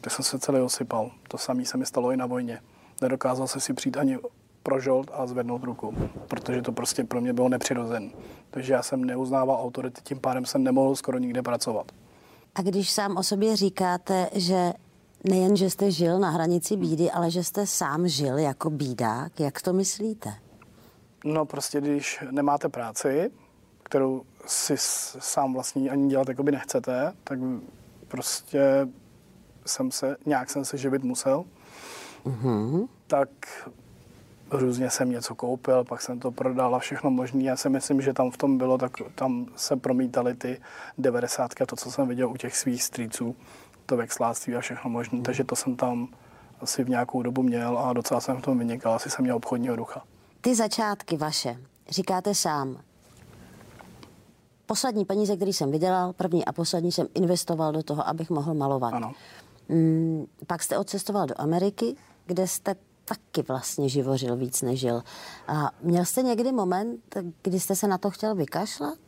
tak 0.00 0.12
jsem 0.12 0.24
se 0.24 0.38
celý 0.38 0.60
osypal. 0.60 1.10
To 1.28 1.38
samé 1.38 1.64
se 1.64 1.76
mi 1.76 1.86
stalo 1.86 2.12
i 2.12 2.16
na 2.16 2.26
vojně 2.26 2.60
nedokázal 3.02 3.48
se 3.48 3.60
si 3.60 3.74
přijít 3.74 3.96
ani 3.96 4.18
prožolt 4.62 5.10
a 5.14 5.26
zvednout 5.26 5.64
ruku, 5.64 5.94
protože 6.28 6.62
to 6.62 6.72
prostě 6.72 7.04
pro 7.04 7.20
mě 7.20 7.32
bylo 7.32 7.48
nepřirozen. 7.48 8.10
Takže 8.50 8.72
já 8.72 8.82
jsem 8.82 9.04
neuznával 9.04 9.60
autority, 9.62 10.00
tím 10.04 10.20
pádem 10.20 10.46
jsem 10.46 10.64
nemohl 10.64 10.96
skoro 10.96 11.18
nikde 11.18 11.42
pracovat. 11.42 11.92
A 12.54 12.62
když 12.62 12.90
sám 12.90 13.16
o 13.16 13.22
sobě 13.22 13.56
říkáte, 13.56 14.28
že 14.32 14.72
nejen, 15.24 15.56
že 15.56 15.70
jste 15.70 15.90
žil 15.90 16.18
na 16.18 16.30
hranici 16.30 16.76
bídy, 16.76 17.10
ale 17.10 17.30
že 17.30 17.44
jste 17.44 17.66
sám 17.66 18.08
žil 18.08 18.38
jako 18.38 18.70
bídák, 18.70 19.40
jak 19.40 19.62
to 19.62 19.72
myslíte? 19.72 20.34
No 21.24 21.46
prostě, 21.46 21.80
když 21.80 22.24
nemáte 22.30 22.68
práci, 22.68 23.30
kterou 23.82 24.22
si 24.46 24.74
sám 25.18 25.52
vlastní 25.54 25.90
ani 25.90 26.08
dělat 26.08 26.28
jakoby 26.28 26.52
nechcete, 26.52 27.12
tak 27.24 27.38
prostě 28.08 28.88
jsem 29.66 29.90
se, 29.90 30.16
nějak 30.26 30.50
jsem 30.50 30.64
se 30.64 30.76
živit 30.76 31.04
musel. 31.04 31.44
Mm-hmm. 32.26 32.88
Tak 33.06 33.28
různě 34.50 34.90
jsem 34.90 35.10
něco 35.10 35.34
koupil, 35.34 35.84
pak 35.84 36.02
jsem 36.02 36.20
to 36.20 36.30
prodal 36.30 36.74
a 36.74 36.78
všechno 36.78 37.10
možné. 37.10 37.42
Já 37.42 37.56
si 37.56 37.68
myslím, 37.68 38.00
že 38.00 38.12
tam 38.12 38.30
v 38.30 38.36
tom 38.36 38.58
bylo, 38.58 38.78
tak 38.78 38.92
tam 39.14 39.46
se 39.56 39.76
promítaly 39.76 40.34
ty 40.34 40.60
90, 40.98 41.50
to, 41.66 41.76
co 41.76 41.92
jsem 41.92 42.08
viděl 42.08 42.30
u 42.30 42.36
těch 42.36 42.56
svých 42.56 42.82
strýců, 42.82 43.36
to 43.88 43.96
vexláctví 43.96 44.56
a 44.56 44.60
všechno 44.60 44.90
možné. 44.90 45.18
Mm. 45.18 45.24
Takže 45.24 45.44
to 45.44 45.56
jsem 45.56 45.76
tam 45.76 46.08
asi 46.60 46.84
v 46.84 46.88
nějakou 46.88 47.22
dobu 47.22 47.42
měl 47.42 47.78
a 47.78 47.92
docela 47.92 48.20
jsem 48.20 48.36
v 48.36 48.42
tom 48.42 48.58
vynikal. 48.58 48.94
Asi 48.94 49.10
jsem 49.10 49.22
měl 49.22 49.36
obchodního 49.36 49.76
ducha. 49.76 50.02
Ty 50.40 50.54
začátky 50.54 51.16
vaše, 51.16 51.58
říkáte 51.90 52.34
sám, 52.34 52.80
poslední 54.66 55.04
peníze, 55.04 55.36
které 55.36 55.52
jsem 55.52 55.70
vydělal, 55.70 56.12
první 56.12 56.44
a 56.44 56.52
poslední 56.52 56.92
jsem 56.92 57.06
investoval 57.14 57.72
do 57.72 57.82
toho, 57.82 58.08
abych 58.08 58.30
mohl 58.30 58.54
malovat. 58.54 58.94
Ano. 58.94 59.12
Mm, 59.68 60.26
pak 60.46 60.62
jste 60.62 60.78
odcestoval 60.78 61.26
do 61.26 61.34
Ameriky, 61.40 61.96
kde 62.26 62.46
jste 62.46 62.74
taky 63.04 63.42
vlastně 63.48 63.88
živořil 63.88 64.36
víc 64.36 64.62
než 64.62 64.80
žil. 64.80 65.02
A 65.48 65.70
měl 65.82 66.04
jste 66.04 66.22
někdy 66.22 66.52
moment, 66.52 67.16
kdy 67.42 67.60
jste 67.60 67.76
se 67.76 67.88
na 67.88 67.98
to 67.98 68.10
chtěl 68.10 68.34
vykašlat? 68.34 68.98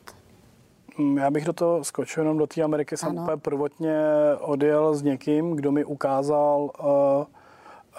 Já 1.17 1.31
bych 1.31 1.45
do 1.45 1.53
toho 1.53 1.85
skočil 1.85 2.23
jenom 2.23 2.39
do 2.39 2.47
té 2.47 2.63
Ameriky. 2.63 2.97
Jsem 2.97 3.19
úplně 3.19 3.37
prvotně 3.37 3.97
odjel 4.41 4.95
s 4.95 5.03
někým, 5.03 5.57
kdo 5.57 5.73
mi 5.73 5.85
ukázal 5.85 6.71
uh, 6.83 7.25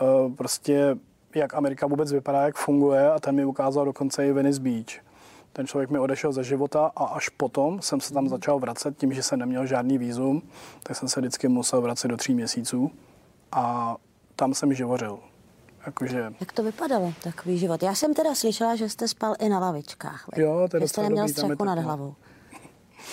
uh, 0.07 0.35
prostě, 0.35 0.95
jak 1.35 1.53
Amerika 1.53 1.87
vůbec 1.87 2.11
vypadá, 2.11 2.41
jak 2.41 2.55
funguje 2.55 3.11
a 3.11 3.19
ten 3.19 3.35
mi 3.35 3.45
ukázal 3.45 3.85
dokonce 3.85 4.27
i 4.27 4.31
Venice 4.31 4.61
Beach. 4.61 5.05
Ten 5.53 5.67
člověk 5.67 5.89
mi 5.89 5.99
odešel 5.99 6.31
ze 6.31 6.43
života 6.43 6.91
a 6.95 7.03
až 7.03 7.29
potom 7.29 7.81
jsem 7.81 8.01
se 8.01 8.13
tam 8.13 8.29
začal 8.29 8.59
vracet, 8.59 8.97
tím, 8.97 9.13
že 9.13 9.23
jsem 9.23 9.39
neměl 9.39 9.65
žádný 9.65 9.97
výzum, 9.97 10.41
tak 10.83 10.97
jsem 10.97 11.09
se 11.09 11.19
vždycky 11.19 11.47
musel 11.47 11.81
vracet 11.81 12.07
do 12.07 12.17
tří 12.17 12.33
měsíců 12.33 12.91
a 13.51 13.95
tam 14.35 14.53
jsem 14.53 14.73
živořil. 14.73 15.19
Jakože... 15.85 16.33
Jak 16.39 16.51
to 16.51 16.63
vypadalo, 16.63 17.13
takový 17.23 17.57
život? 17.57 17.83
Já 17.83 17.95
jsem 17.95 18.13
teda 18.13 18.35
slyšela, 18.35 18.75
že 18.75 18.89
jste 18.89 19.07
spal 19.07 19.35
i 19.39 19.49
na 19.49 19.59
lavičkách. 19.59 20.25
Jo, 20.35 20.67
to 20.71 20.77
je 20.77 20.81
že 20.81 20.87
jste 20.87 21.01
neměl 21.01 21.27
střechu 21.27 21.63
nad 21.63 21.79
hlavou. 21.79 22.15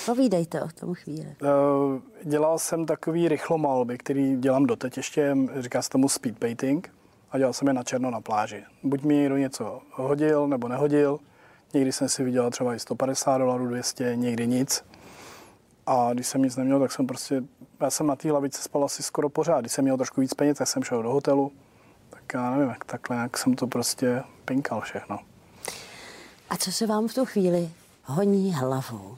Povídejte 0.09 0.63
o 0.63 0.69
tom 0.81 0.95
chvíli. 0.95 1.37
Uh, 1.43 2.01
dělal 2.23 2.59
jsem 2.59 2.87
takový 2.87 3.29
rychlomalby, 3.29 3.99
který 3.99 4.37
dělám 4.37 4.67
doteď 4.67 4.97
ještě, 4.97 5.37
říká 5.59 5.83
se 5.83 5.91
tomu 5.91 6.09
speed 6.09 6.39
painting 6.39 6.91
a 7.31 7.39
dělal 7.39 7.53
jsem 7.53 7.69
je 7.69 7.75
na 7.75 7.83
černo 7.83 8.11
na 8.11 8.21
pláži. 8.21 8.65
Buď 8.83 9.03
mi 9.03 9.15
někdo 9.15 9.37
něco 9.37 9.81
hodil 9.91 10.49
nebo 10.49 10.69
nehodil, 10.69 11.19
Někdy 11.75 11.93
jsem 11.93 12.09
si 12.09 12.25
vydělal 12.25 12.51
třeba 12.51 12.75
i 12.75 12.79
150 12.79 13.39
dolarů, 13.39 13.67
200, 13.67 14.17
někdy 14.17 14.47
nic. 14.47 14.85
A 15.87 16.13
když 16.13 16.27
jsem 16.27 16.43
nic 16.43 16.57
neměl, 16.57 16.81
tak 16.81 16.93
jsem 16.93 17.07
prostě, 17.07 17.43
já 17.81 17.91
jsem 17.91 18.07
na 18.07 18.17
té 18.17 18.33
lavici 18.33 18.63
spal 18.63 18.85
asi 18.85 19.03
skoro 19.03 19.29
pořád. 19.29 19.61
Když 19.61 19.73
jsem 19.73 19.85
měl 19.85 19.97
trošku 19.97 20.21
víc 20.21 20.35
peněz, 20.35 20.59
tak 20.59 20.69
jsem 20.69 20.83
šel 20.83 21.03
do 21.03 21.11
hotelu. 21.11 21.53
Tak 22.11 22.23
já 22.35 22.51
nevím, 22.51 22.69
jak 22.69 22.85
takhle, 22.85 23.17
jak 23.17 23.39
jsem 23.39 23.55
to 23.55 23.67
prostě 23.67 24.23
pinkal 24.45 24.81
všechno. 24.81 25.19
A 26.51 26.57
co 26.57 26.73
se 26.73 26.87
vám 26.87 27.09
v 27.09 27.15
tu 27.15 27.25
chvíli 27.25 27.71
honí 28.05 28.55
hlavou? 28.55 29.17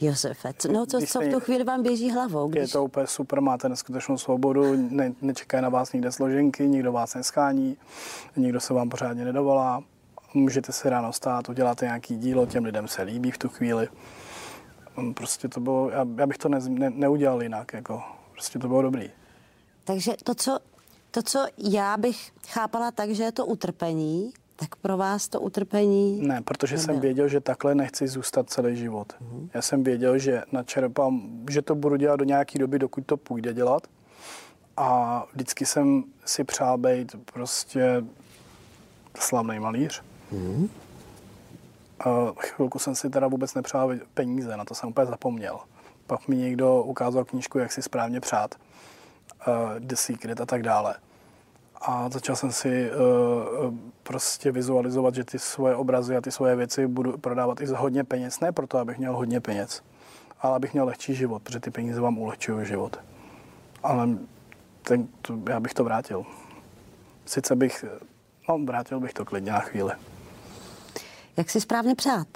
Josefe, 0.00 0.52
no 0.72 0.86
co, 0.86 1.00
co 1.00 1.20
v 1.20 1.28
tu 1.32 1.40
chvíli 1.40 1.64
vám 1.64 1.82
běží 1.82 2.10
hlavou? 2.10 2.48
Když... 2.48 2.60
Je 2.60 2.68
to 2.68 2.84
úplně 2.84 3.06
super, 3.06 3.40
máte 3.40 3.68
neskutečnou 3.68 4.18
svobodu, 4.18 4.76
ne, 4.76 5.12
nečekají 5.22 5.62
na 5.62 5.68
vás 5.68 5.92
nikde 5.92 6.12
složenky, 6.12 6.68
nikdo 6.68 6.92
vás 6.92 7.14
neschání, 7.14 7.76
nikdo 8.36 8.60
se 8.60 8.74
vám 8.74 8.88
pořádně 8.88 9.24
nedovolá 9.24 9.82
můžete 10.36 10.72
si 10.72 10.90
ráno 10.90 11.12
stát, 11.12 11.48
uděláte 11.48 11.84
nějaký 11.84 12.16
dílo, 12.16 12.46
těm 12.46 12.64
lidem 12.64 12.88
se 12.88 13.02
líbí 13.02 13.30
v 13.30 13.38
tu 13.38 13.48
chvíli. 13.48 13.88
Mm, 14.96 15.14
prostě 15.14 15.48
to 15.48 15.60
bylo, 15.60 15.90
já, 15.90 16.06
já 16.16 16.26
bych 16.26 16.38
to 16.38 16.48
ne, 16.48 16.58
ne, 16.68 16.90
neudělal 16.90 17.42
jinak, 17.42 17.72
jako, 17.72 18.02
prostě 18.32 18.58
to 18.58 18.68
bylo 18.68 18.82
dobrý. 18.82 19.10
Takže 19.84 20.12
to 20.24 20.34
co, 20.34 20.58
to, 21.10 21.22
co 21.22 21.46
já 21.58 21.96
bych 21.96 22.32
chápala 22.48 22.90
tak, 22.90 23.10
že 23.10 23.22
je 23.22 23.32
to 23.32 23.46
utrpení, 23.46 24.32
tak 24.56 24.76
pro 24.76 24.96
vás 24.96 25.28
to 25.28 25.40
utrpení... 25.40 26.20
Ne, 26.26 26.42
protože 26.42 26.76
nebyl. 26.76 26.84
jsem 26.84 27.00
věděl, 27.00 27.28
že 27.28 27.40
takhle 27.40 27.74
nechci 27.74 28.08
zůstat 28.08 28.50
celý 28.50 28.76
život. 28.76 29.12
Mm-hmm. 29.12 29.48
Já 29.54 29.62
jsem 29.62 29.84
věděl, 29.84 30.18
že 30.18 30.42
načerpám, 30.52 31.30
že 31.50 31.62
to 31.62 31.74
budu 31.74 31.96
dělat 31.96 32.16
do 32.16 32.24
nějaké 32.24 32.58
doby, 32.58 32.78
dokud 32.78 33.06
to 33.06 33.16
půjde 33.16 33.54
dělat. 33.54 33.86
A 34.76 35.22
vždycky 35.32 35.66
jsem 35.66 36.04
si 36.24 36.44
přál 36.44 36.78
být 36.78 37.16
prostě 37.32 38.04
slavný 39.18 39.58
malíř. 39.58 40.02
Hmm. 40.32 40.68
Uh, 42.06 42.30
chvilku 42.38 42.78
jsem 42.78 42.94
si 42.94 43.10
teda 43.10 43.28
vůbec 43.28 43.54
nepřál 43.54 43.94
peníze, 44.14 44.56
na 44.56 44.64
to 44.64 44.74
jsem 44.74 44.88
úplně 44.88 45.06
zapomněl. 45.06 45.58
Pak 46.06 46.28
mi 46.28 46.36
někdo 46.36 46.82
ukázal 46.82 47.24
knížku, 47.24 47.58
jak 47.58 47.72
si 47.72 47.82
správně 47.82 48.20
přát, 48.20 48.54
uh, 49.48 49.54
The 49.78 49.94
Secret 49.94 50.40
a 50.40 50.46
tak 50.46 50.62
dále. 50.62 50.94
A 51.80 52.08
začal 52.08 52.36
jsem 52.36 52.52
si 52.52 52.90
uh, 52.90 53.74
prostě 54.02 54.52
vizualizovat, 54.52 55.14
že 55.14 55.24
ty 55.24 55.38
svoje 55.38 55.74
obrazy 55.74 56.16
a 56.16 56.20
ty 56.20 56.32
svoje 56.32 56.56
věci 56.56 56.86
budu 56.86 57.18
prodávat 57.18 57.60
i 57.60 57.66
za 57.66 57.78
hodně 57.78 58.04
peněz. 58.04 58.40
Ne 58.40 58.52
proto, 58.52 58.78
abych 58.78 58.98
měl 58.98 59.16
hodně 59.16 59.40
peněz, 59.40 59.82
ale 60.40 60.56
abych 60.56 60.72
měl 60.72 60.84
lehčí 60.86 61.14
život, 61.14 61.42
protože 61.42 61.60
ty 61.60 61.70
peníze 61.70 62.00
vám 62.00 62.18
ulehčují 62.18 62.66
život. 62.66 63.00
Ale 63.82 64.08
ten, 64.82 65.08
to, 65.22 65.38
já 65.48 65.60
bych 65.60 65.74
to 65.74 65.84
vrátil. 65.84 66.24
Sice 67.26 67.56
bych, 67.56 67.84
no 68.48 68.58
vrátil 68.58 69.00
bych 69.00 69.12
to 69.12 69.24
klidně 69.24 69.52
na 69.52 69.60
chvíli. 69.60 69.92
Jak 71.36 71.50
si 71.50 71.60
správně 71.60 71.94
přát? 71.94 72.28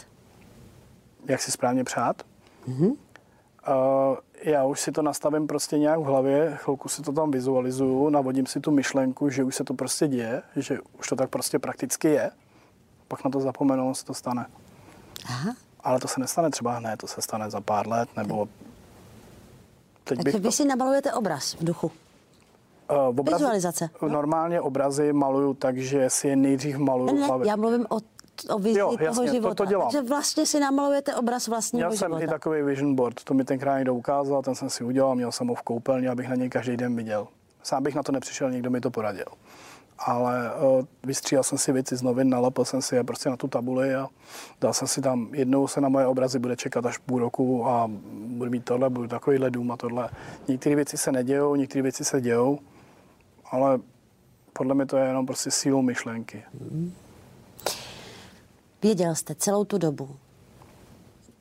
Jak 1.26 1.40
si 1.40 1.50
správně 1.50 1.84
přát? 1.84 2.22
Mm-hmm. 2.68 2.90
Uh, 2.90 4.16
já 4.42 4.64
už 4.64 4.80
si 4.80 4.92
to 4.92 5.02
nastavím 5.02 5.46
prostě 5.46 5.78
nějak 5.78 6.00
v 6.00 6.02
hlavě, 6.02 6.52
chvilku 6.56 6.88
si 6.88 7.02
to 7.02 7.12
tam 7.12 7.30
vizualizuju, 7.30 8.08
navodím 8.08 8.46
si 8.46 8.60
tu 8.60 8.70
myšlenku, 8.70 9.30
že 9.30 9.44
už 9.44 9.54
se 9.54 9.64
to 9.64 9.74
prostě 9.74 10.08
děje, 10.08 10.42
že 10.56 10.78
už 10.98 11.08
to 11.08 11.16
tak 11.16 11.30
prostě 11.30 11.58
prakticky 11.58 12.08
je, 12.08 12.30
pak 13.08 13.24
na 13.24 13.30
to 13.30 13.40
zapomenu, 13.40 13.94
se 13.94 14.04
to 14.04 14.14
stane. 14.14 14.46
Aha. 15.26 15.54
Ale 15.80 16.00
to 16.00 16.08
se 16.08 16.20
nestane 16.20 16.50
třeba 16.50 16.72
hned, 16.72 16.96
to 16.96 17.06
se 17.06 17.22
stane 17.22 17.50
za 17.50 17.60
pár 17.60 17.88
let, 17.88 18.08
nebo... 18.16 18.48
Teď 20.04 20.22
Takže 20.22 20.38
vy 20.38 20.44
to... 20.44 20.52
si 20.52 20.64
namalujete 20.64 21.12
obraz 21.12 21.54
v 21.54 21.64
duchu? 21.64 21.92
Uh, 22.90 23.20
obrazy, 23.20 23.34
Vizualizace. 23.34 23.90
Normálně 24.08 24.60
obrazy 24.60 25.12
maluju 25.12 25.54
tak, 25.54 25.78
že 25.78 26.10
si 26.10 26.28
je 26.28 26.36
nejdřív 26.36 26.76
maluju 26.78 27.14
ne, 27.14 27.38
ne, 27.38 27.46
Já 27.46 27.56
mluvím 27.56 27.86
o 27.88 28.00
o 28.48 28.58
vizi 28.58 28.78
jo, 28.78 28.96
jasně, 29.00 29.14
toho 29.14 29.34
života. 29.34 29.54
To, 29.54 29.64
to 29.64 29.70
dělám. 29.70 29.90
Takže 29.90 30.08
vlastně 30.08 30.46
si 30.46 30.60
namalujete 30.60 31.14
obraz 31.14 31.48
vlastního 31.48 31.88
Měl 31.88 31.98
života. 31.98 32.18
jsem 32.18 32.28
i 32.28 32.30
takový 32.30 32.62
vision 32.62 32.94
board, 32.94 33.24
to 33.24 33.34
mi 33.34 33.44
tenkrát 33.44 33.76
někdo 33.76 33.94
ukázal, 33.94 34.42
ten 34.42 34.54
jsem 34.54 34.70
si 34.70 34.84
udělal, 34.84 35.14
měl 35.14 35.32
jsem 35.32 35.48
ho 35.48 35.54
v 35.54 35.62
koupelně, 35.62 36.10
abych 36.10 36.28
na 36.28 36.34
něj 36.34 36.50
každý 36.50 36.76
den 36.76 36.96
viděl. 36.96 37.28
Sám 37.62 37.82
bych 37.82 37.94
na 37.94 38.02
to 38.02 38.12
nepřišel, 38.12 38.50
někdo 38.50 38.70
mi 38.70 38.80
to 38.80 38.90
poradil. 38.90 39.26
Ale 39.98 40.50
uh, 40.54 40.84
vystříhal 41.04 41.44
jsem 41.44 41.58
si 41.58 41.72
věci 41.72 41.96
z 41.96 42.02
novin, 42.02 42.30
nalepil 42.30 42.64
jsem 42.64 42.82
si 42.82 42.94
je 42.94 43.04
prostě 43.04 43.30
na 43.30 43.36
tu 43.36 43.48
tabuli 43.48 43.94
a 43.94 44.08
dal 44.60 44.72
jsem 44.74 44.88
si 44.88 45.00
tam, 45.00 45.28
jednou 45.32 45.68
se 45.68 45.80
na 45.80 45.88
moje 45.88 46.06
obrazy 46.06 46.38
bude 46.38 46.56
čekat 46.56 46.86
až 46.86 46.98
půl 46.98 47.18
roku 47.18 47.66
a 47.66 47.90
budu 48.26 48.50
mít 48.50 48.64
tohle, 48.64 48.90
budu 48.90 49.08
takovýhle 49.08 49.50
dům 49.50 49.72
a 49.72 49.76
tohle. 49.76 50.10
Některé 50.48 50.76
věci 50.76 50.96
se 50.96 51.12
nedějou, 51.12 51.54
některé 51.54 51.82
věci 51.82 52.04
se 52.04 52.20
dějou, 52.20 52.58
ale 53.50 53.78
podle 54.52 54.74
mě 54.74 54.86
to 54.86 54.96
je 54.96 55.06
jenom 55.06 55.26
prostě 55.26 55.50
sílou 55.50 55.82
myšlenky. 55.82 56.44
Mm. 56.60 56.92
Věděl 58.82 59.14
jste 59.14 59.34
celou 59.34 59.64
tu 59.64 59.78
dobu, 59.78 60.16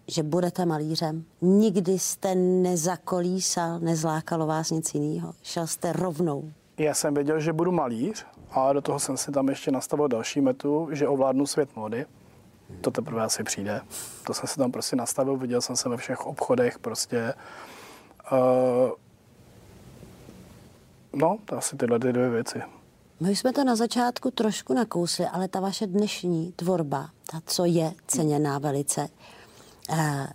že 0.07 0.23
budete 0.23 0.65
malířem? 0.65 1.23
Nikdy 1.41 1.99
jste 1.99 2.35
nezakolísal, 2.35 3.79
nezlákalo 3.79 4.47
vás 4.47 4.71
nic 4.71 4.93
jiného? 4.93 5.33
Šel 5.43 5.67
jste 5.67 5.93
rovnou? 5.93 6.51
Já 6.77 6.93
jsem 6.93 7.13
věděl, 7.13 7.39
že 7.39 7.53
budu 7.53 7.71
malíř, 7.71 8.25
ale 8.51 8.73
do 8.73 8.81
toho 8.81 8.99
jsem 8.99 9.17
si 9.17 9.31
tam 9.31 9.49
ještě 9.49 9.71
nastavil 9.71 10.07
další 10.07 10.41
metu, 10.41 10.89
že 10.91 11.07
ovládnu 11.07 11.45
svět 11.45 11.75
módy. 11.75 12.05
To 12.81 12.91
teprve 12.91 13.23
asi 13.23 13.43
přijde. 13.43 13.81
To 14.25 14.33
jsem 14.33 14.47
si 14.47 14.57
tam 14.57 14.71
prostě 14.71 14.95
nastavil, 14.95 15.37
viděl 15.37 15.61
jsem 15.61 15.75
se 15.75 15.89
ve 15.89 15.97
všech 15.97 16.25
obchodech 16.25 16.79
prostě. 16.79 17.33
Uh, 18.31 18.91
no, 21.13 21.37
to 21.45 21.57
asi 21.57 21.77
tyhle 21.77 21.99
ty 21.99 22.13
dvě 22.13 22.29
věci. 22.29 22.61
My 23.21 23.35
jsme 23.35 23.53
to 23.53 23.63
na 23.63 23.75
začátku 23.75 24.31
trošku 24.31 24.73
nakousli, 24.73 25.25
ale 25.25 25.47
ta 25.47 25.59
vaše 25.59 25.87
dnešní 25.87 26.51
tvorba, 26.51 27.09
ta, 27.31 27.41
co 27.45 27.65
je 27.65 27.93
ceněná 28.07 28.59
velice, 28.59 29.09
eh, 29.89 30.27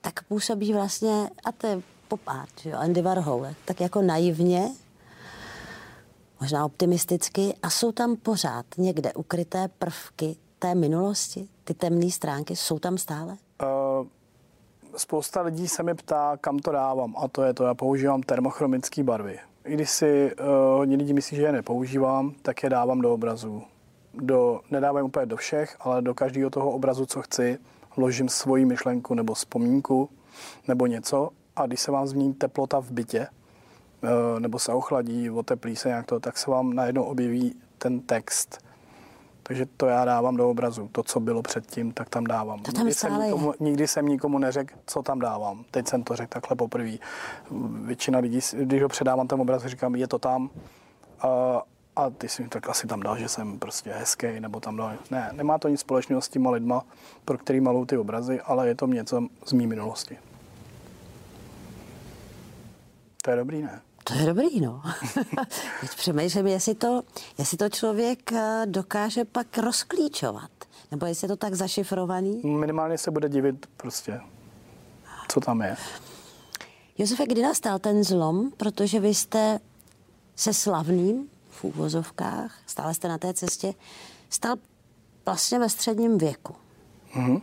tak 0.00 0.22
působí 0.22 0.72
vlastně, 0.72 1.30
a 1.44 1.52
to 1.52 1.66
je 1.66 1.82
pop 2.08 2.20
art, 2.26 2.66
jo, 2.66 2.78
Andy 2.78 3.02
Warhol, 3.02 3.46
tak 3.64 3.80
jako 3.80 4.02
naivně, 4.02 4.70
možná 6.40 6.64
optimisticky, 6.64 7.54
a 7.62 7.70
jsou 7.70 7.92
tam 7.92 8.16
pořád 8.16 8.66
někde 8.78 9.12
ukryté 9.12 9.68
prvky 9.68 10.36
té 10.58 10.74
minulosti, 10.74 11.48
ty 11.64 11.74
temné 11.74 12.10
stránky, 12.10 12.56
jsou 12.56 12.78
tam 12.78 12.98
stále? 12.98 13.36
Uh, 13.62 14.06
spousta 14.96 15.42
lidí 15.42 15.68
se 15.68 15.82
mi 15.82 15.94
ptá, 15.94 16.36
kam 16.40 16.58
to 16.58 16.72
dávám, 16.72 17.14
a 17.18 17.28
to 17.28 17.42
je 17.42 17.54
to, 17.54 17.64
já 17.64 17.74
používám 17.74 18.22
termochromické 18.22 19.02
barvy. 19.02 19.38
I 19.64 19.74
když 19.74 19.90
si 19.90 20.32
uh, 20.40 20.46
hodně 20.76 20.96
lidí 20.96 21.12
myslí, 21.12 21.36
že 21.36 21.42
je 21.42 21.52
nepoužívám, 21.52 22.32
tak 22.42 22.62
je 22.62 22.70
dávám 22.70 23.00
do 23.00 23.14
obrazů. 23.14 23.62
Do, 24.14 24.60
nedávám 24.70 25.04
úplně 25.04 25.26
do 25.26 25.36
všech, 25.36 25.76
ale 25.80 26.02
do 26.02 26.14
každého 26.14 26.50
toho 26.50 26.70
obrazu, 26.70 27.06
co 27.06 27.22
chci, 27.22 27.58
vložím 27.96 28.28
svoji 28.28 28.64
myšlenku 28.64 29.14
nebo 29.14 29.34
vzpomínku 29.34 30.10
nebo 30.68 30.86
něco 30.86 31.28
a 31.56 31.66
když 31.66 31.80
se 31.80 31.90
vám 31.90 32.06
změní 32.06 32.34
teplota 32.34 32.80
v 32.80 32.90
bytě, 32.90 33.26
uh, 34.02 34.40
nebo 34.40 34.58
se 34.58 34.72
ochladí, 34.72 35.30
oteplí 35.30 35.76
se 35.76 35.88
nějak 35.88 36.06
to, 36.06 36.20
tak 36.20 36.38
se 36.38 36.50
vám 36.50 36.72
najednou 36.72 37.02
objeví 37.02 37.54
ten 37.78 38.00
text 38.00 38.64
takže 39.42 39.66
to 39.76 39.86
já 39.86 40.04
dávám 40.04 40.36
do 40.36 40.50
obrazu. 40.50 40.88
To, 40.92 41.02
co 41.02 41.20
bylo 41.20 41.42
předtím, 41.42 41.92
tak 41.92 42.08
tam 42.08 42.24
dávám. 42.24 42.62
To 42.62 42.72
tam 42.72 42.80
nikdy, 42.80 42.94
jsem 42.94 43.22
nikomu, 43.22 43.54
nikdy 43.60 43.88
jsem 43.88 44.08
nikomu 44.08 44.38
neřekl, 44.38 44.74
co 44.86 45.02
tam 45.02 45.18
dávám. 45.18 45.64
Teď 45.70 45.88
jsem 45.88 46.02
to 46.02 46.16
řekl 46.16 46.28
takhle 46.28 46.56
poprvé. 46.56 46.90
Většina 47.84 48.18
lidí, 48.18 48.40
když 48.52 48.82
ho 48.82 48.88
předávám 48.88 49.28
ten 49.28 49.40
obraz, 49.40 49.66
říkám, 49.66 49.94
je 49.94 50.08
to 50.08 50.18
tam. 50.18 50.50
A, 51.20 51.62
a 51.96 52.10
ty 52.10 52.28
si 52.28 52.42
mi 52.42 52.48
tak 52.48 52.68
asi 52.68 52.86
tam 52.86 53.00
dal, 53.00 53.16
že 53.18 53.28
jsem 53.28 53.58
prostě 53.58 53.92
hezký, 53.92 54.40
nebo 54.40 54.60
tam 54.60 54.76
dal. 54.76 54.92
Ne, 55.10 55.30
nemá 55.32 55.58
to 55.58 55.68
nic 55.68 55.80
společného 55.80 56.22
s 56.22 56.28
těma 56.28 56.50
lidma, 56.50 56.82
pro 57.24 57.38
který 57.38 57.60
malují 57.60 57.86
ty 57.86 57.96
obrazy, 57.96 58.40
ale 58.40 58.68
je 58.68 58.74
to 58.74 58.86
něco 58.86 59.26
z 59.46 59.52
mý 59.52 59.66
minulosti. 59.66 60.18
To 63.24 63.30
je 63.30 63.36
dobrý, 63.36 63.62
ne? 63.62 63.80
To 64.04 64.14
je 64.14 64.26
dobrý, 64.26 64.60
no. 64.60 64.82
Teď 65.80 65.90
přemýšlím, 65.96 66.46
jestli 66.46 66.74
to, 66.74 67.02
jestli 67.38 67.56
to 67.56 67.68
člověk 67.68 68.32
eh, 68.32 68.62
dokáže 68.66 69.24
pak 69.24 69.58
rozklíčovat. 69.58 70.50
Nebo 70.90 71.06
jestli 71.06 71.24
je 71.24 71.28
to 71.28 71.36
tak 71.36 71.54
zašifrovaný. 71.54 72.40
Minimálně 72.44 72.98
se 72.98 73.10
bude 73.10 73.28
divit 73.28 73.66
prostě, 73.76 74.20
co 75.28 75.40
tam 75.40 75.60
je. 75.60 75.76
Josefe, 76.98 77.26
kdy 77.26 77.42
nastal 77.42 77.78
ten 77.78 78.04
zlom? 78.04 78.50
Protože 78.56 79.00
vy 79.00 79.08
jste 79.08 79.58
se 80.36 80.54
slavným 80.54 81.28
v 81.50 81.64
úvozovkách, 81.64 82.58
stále 82.66 82.94
jste 82.94 83.08
na 83.08 83.18
té 83.18 83.34
cestě, 83.34 83.74
stal 84.30 84.56
vlastně 85.26 85.58
ve 85.58 85.68
středním 85.68 86.18
věku. 86.18 86.54
Mm-hmm. 87.14 87.40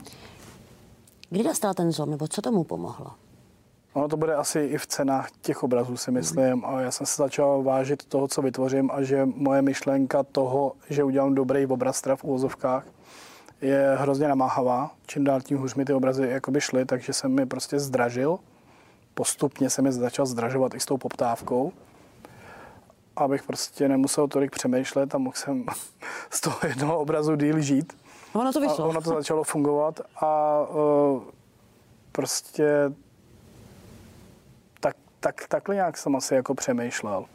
Kdy 1.30 1.44
nastal 1.44 1.74
ten 1.74 1.92
zlom, 1.92 2.10
nebo 2.10 2.28
co 2.28 2.42
tomu 2.42 2.64
pomohlo? 2.64 3.12
Ono 4.00 4.08
to 4.08 4.18
bude 4.18 4.36
asi 4.36 4.60
i 4.60 4.78
v 4.78 4.88
cenách 4.88 5.32
těch 5.42 5.64
obrazů, 5.64 5.98
si 5.98 6.12
myslím. 6.12 6.66
A 6.66 6.82
já 6.82 6.92
jsem 6.92 7.06
se 7.06 7.22
začal 7.22 7.64
vážit 7.64 8.06
toho, 8.06 8.28
co 8.28 8.42
vytvořím 8.42 8.92
a 8.94 9.04
že 9.04 9.26
moje 9.26 9.62
myšlenka 9.62 10.24
toho, 10.24 10.74
že 10.90 11.04
udělám 11.04 11.36
dobrý 11.36 11.66
obraz 11.66 12.02
v 12.16 12.24
úvozovkách, 12.24 12.86
je 13.62 13.96
hrozně 14.00 14.28
namáhavá. 14.28 14.92
Čím 15.08 15.24
dál 15.24 15.42
tím 15.42 15.58
hůř 15.58 15.76
mi 15.76 15.86
ty 15.86 15.94
obrazy 15.94 16.28
jakoby 16.30 16.62
šly, 16.62 16.86
takže 16.86 17.14
jsem 17.14 17.32
mi 17.32 17.46
prostě 17.46 17.80
zdražil. 17.80 18.40
Postupně 19.14 19.70
se 19.70 19.82
mi 19.82 19.92
začal 19.92 20.26
zdražovat 20.26 20.76
i 20.76 20.80
s 20.80 20.86
tou 20.86 20.98
poptávkou 20.98 21.72
abych 23.16 23.44
prostě 23.44 23.88
nemusel 23.88 24.28
tolik 24.28 24.52
přemýšlet 24.52 25.16
a 25.16 25.18
mohl 25.18 25.36
jsem 25.36 25.66
z 26.30 26.42
toho 26.42 26.58
jednoho 26.68 27.00
obrazu 27.00 27.36
díl 27.36 27.60
žít. 27.60 27.94
Ono 28.34 28.54
to 28.54 28.62
vyšlo. 28.62 28.86
A 28.86 28.88
ono 28.88 29.02
to 29.02 29.10
začalo 29.10 29.44
fungovat 29.44 30.02
a 30.22 30.60
uh, 30.62 31.22
prostě 32.12 32.92
tak, 35.20 35.48
takhle 35.48 35.76
nějak 35.76 35.98
jsem 35.98 36.16
asi 36.16 36.34
jako 36.34 36.56
přemýšlel. 36.56 37.26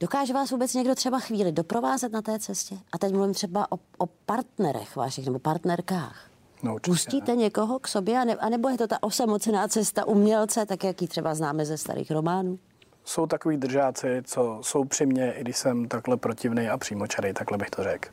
Dokáže 0.00 0.32
vás 0.32 0.50
vůbec 0.50 0.74
někdo 0.74 0.94
třeba 0.94 1.18
chvíli 1.20 1.52
doprovázet 1.52 2.12
na 2.12 2.22
té 2.22 2.38
cestě? 2.38 2.76
A 2.92 2.98
teď 2.98 3.12
mluvím 3.12 3.34
třeba 3.34 3.72
o, 3.72 3.76
o 3.98 4.06
partnerech 4.06 4.96
vašich 4.96 5.26
nebo 5.26 5.38
partnerkách. 5.38 6.30
No, 6.62 6.74
určitě, 6.74 6.90
Pustíte 6.90 7.32
ne. 7.32 7.36
někoho 7.42 7.78
k 7.78 7.88
sobě, 7.88 8.18
anebo 8.40 8.68
je 8.68 8.78
to 8.78 8.86
ta 8.86 9.02
osamocená 9.02 9.68
cesta 9.68 10.04
umělce, 10.04 10.66
tak 10.66 10.84
jak 10.84 11.02
ji 11.02 11.08
třeba 11.08 11.34
známe 11.34 11.64
ze 11.64 11.78
starých 11.78 12.10
románů? 12.10 12.58
Jsou 13.04 13.26
takový 13.26 13.56
držáci, 13.56 14.22
co 14.24 14.58
jsou 14.62 14.84
při 14.84 15.06
mně, 15.06 15.32
i 15.32 15.40
když 15.40 15.56
jsem 15.56 15.88
takhle 15.88 16.16
protivný 16.16 16.68
a 16.68 16.78
přímočarý, 16.78 17.32
takhle 17.32 17.58
bych 17.58 17.70
to 17.70 17.82
řekl. 17.82 18.08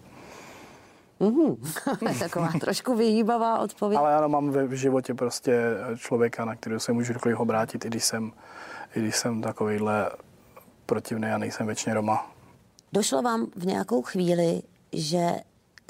Mm, 2.01 2.19
taková 2.19 2.51
trošku 2.59 2.95
vyhýbavá 2.95 3.59
odpověď. 3.59 3.99
Ale 3.99 4.15
ano, 4.15 4.29
mám 4.29 4.49
v 4.49 4.73
životě 4.73 5.13
prostě 5.13 5.61
člověka, 5.97 6.45
na 6.45 6.55
kterého 6.55 6.79
se 6.79 6.93
můžu 6.93 7.13
kdykoliv 7.13 7.39
obrátit, 7.39 7.85
i 7.85 7.87
když 7.87 8.03
jsem, 8.03 8.31
i 8.95 8.99
když 8.99 9.15
jsem 9.15 9.41
takovýhle 9.41 10.11
protivný 10.85 11.27
a 11.27 11.37
nejsem 11.37 11.65
většině 11.65 11.95
Roma. 11.95 12.31
Došlo 12.93 13.21
vám 13.21 13.47
v 13.55 13.65
nějakou 13.65 14.01
chvíli, 14.01 14.61
že 14.93 15.29